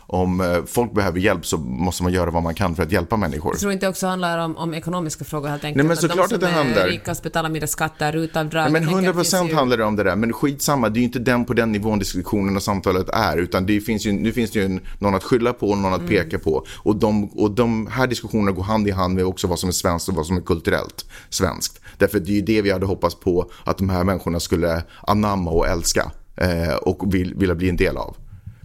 [0.07, 3.17] om eh, folk behöver hjälp så måste man göra vad man kan för att hjälpa
[3.17, 3.53] människor.
[3.53, 5.77] Jag tror inte det också handlar om, om ekonomiska frågor helt enkelt.
[5.77, 6.81] Nej, men såklart de att det som handlar.
[6.81, 8.63] är rikast betalar mindre skatter, rutavdrag.
[8.63, 10.15] Nej, men Jag tänker 100 att det finns procent handlar det om det där.
[10.15, 13.37] Men skitsamma, det är ju inte den på den nivån diskussionen och samtalet är.
[13.37, 15.93] Utan det finns ju, nu finns det ju en, någon att skylla på och någon
[15.93, 16.05] Mm.
[16.05, 16.65] att peka på.
[16.77, 19.73] Och de, och de här diskussionerna går hand i hand med också vad som är
[19.73, 21.79] svenskt och vad som är kulturellt svenskt.
[21.97, 25.51] Därför det är ju det vi hade hoppats på att de här människorna skulle anamma
[25.51, 26.11] och älska.
[26.35, 28.15] Eh, och vill, vilja bli en del av.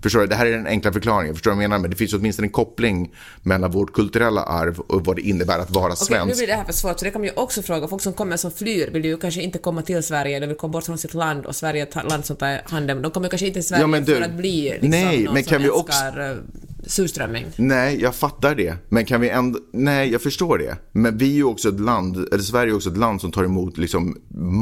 [0.03, 0.27] Förstår du?
[0.27, 1.35] Det här är den enkla förklaringen.
[1.35, 1.81] Förstår du vad jag menar?
[1.83, 5.71] Men det finns åtminstone en koppling mellan vårt kulturella arv och vad det innebär att
[5.71, 6.37] vara Okej, nu svensk.
[6.37, 7.89] blir det här för svårt, så det kan man ju också fråga.
[7.89, 10.73] Folk som kommer som flyr vill ju kanske inte komma till Sverige, eller vill komma
[10.73, 13.29] bort från sitt land, och Sverige är ett land som tar hand om De kommer
[13.29, 15.51] kanske inte till Sverige Ja, men du- för att bli liksom, Nej, någon men som
[15.51, 16.37] kan vi älskar eh,
[16.87, 17.47] surströmming.
[17.57, 18.75] Nej, jag fattar det.
[18.89, 19.59] Men kan vi ändå...
[19.73, 20.77] Nej, jag förstår det.
[20.93, 23.45] Men vi är ju också ett land, eller Sverige är också ett land som tar
[23.45, 24.17] emot liksom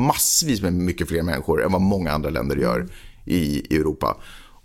[0.06, 2.88] massvis med mycket fler människor än vad många andra länder gör
[3.24, 4.16] i Europa.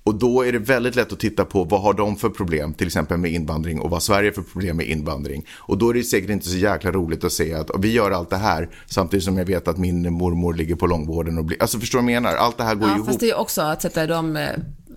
[0.05, 2.87] Och då är det väldigt lätt att titta på vad har de för problem, till
[2.87, 5.45] exempel med invandring och vad Sverige har för problem med invandring.
[5.57, 8.29] Och då är det säkert inte så jäkla roligt att se att vi gör allt
[8.29, 11.61] det här samtidigt som jag vet att min mormor ligger på långvården och blir...
[11.61, 12.37] Alltså förstår du vad jag menar?
[12.37, 13.07] Allt det här går ju Ja, ihop.
[13.07, 14.49] fast det är också att sätta dem eh,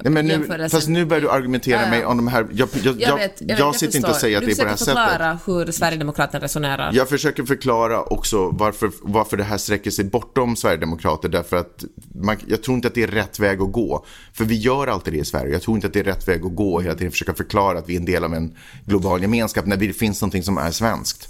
[0.02, 1.90] Nej, men nu, fast nu börjar du argumentera Ja, ja.
[1.90, 2.46] mig om de här...
[2.52, 4.68] Jag, jag, jag, vet, jag, vet, sitter inte och säger att det är på det
[4.68, 4.94] här Du sättet.
[4.94, 6.90] försöker förklara hur Sverigedemokraterna resonerar.
[6.94, 11.28] Jag försöker förklara också varför, varför det här sträcker sig bortom Sverigedemokrater.
[11.28, 11.84] Därför att
[12.14, 14.04] man, jag tror inte att det är rätt väg att gå.
[14.32, 15.52] För vi gör alltid det i Sverige.
[15.52, 17.78] Jag tror inte att det är rätt väg att gå och hela tiden försöka förklara
[17.78, 20.70] att vi är en del av en global gemenskap när det finns någonting som är
[20.70, 21.28] svenskt.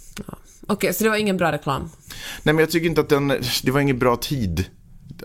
[0.66, 1.82] Okej, så det var ingen bra reklam.
[2.42, 3.28] Nej, men jag tycker inte att den,
[3.62, 4.64] det var ingen bra tid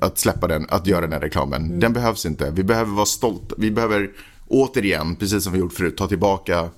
[0.02, 1.80] att släppa den, att göra den här reklamen.
[1.80, 2.52] Den behövs inte.
[2.52, 3.56] Vi behöver vara stolta.
[3.58, 4.10] Vi behöver
[4.48, 6.70] återigen, precis som vi gjort förut, ta tillbaka,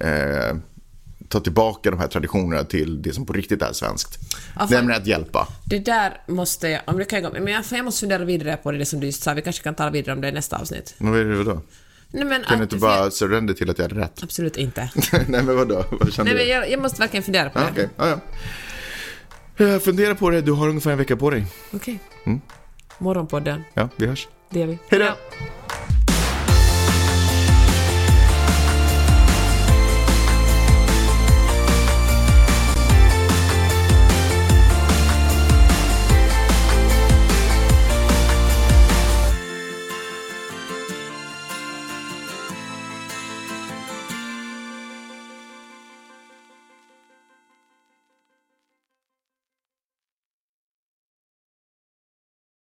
[0.00, 0.56] eh,
[1.28, 4.18] ta tillbaka de här traditionerna till det som på riktigt är svenskt.
[4.58, 5.48] Ja, Nämligen att hjälpa.
[5.64, 6.80] Det där måste jag...
[6.86, 9.34] Om det kan men jag, jag måste fundera vidare på det som du just sa.
[9.34, 10.94] Vi kanske kan tala vidare om det i nästa avsnitt.
[10.98, 11.62] Men vad är det då?
[12.14, 14.20] Nej, men Kan du inte för jag- bara surrender till att jag hade rätt?
[14.22, 14.90] Absolut inte.
[15.28, 15.84] Nej men vadå?
[15.90, 16.52] Vad kände Nej, men du?
[16.52, 17.68] jag, jag måste verkligen fundera på det.
[17.72, 18.20] Okej, ja, ja.
[19.56, 21.46] Jag funderar på det, du har ungefär en vecka på dig.
[21.74, 21.98] Okej.
[22.24, 22.40] Mm.
[22.98, 24.28] Morgonpodden, Ja, vi hörs.
[24.50, 24.78] det gör vi.
[24.88, 25.06] Hej då.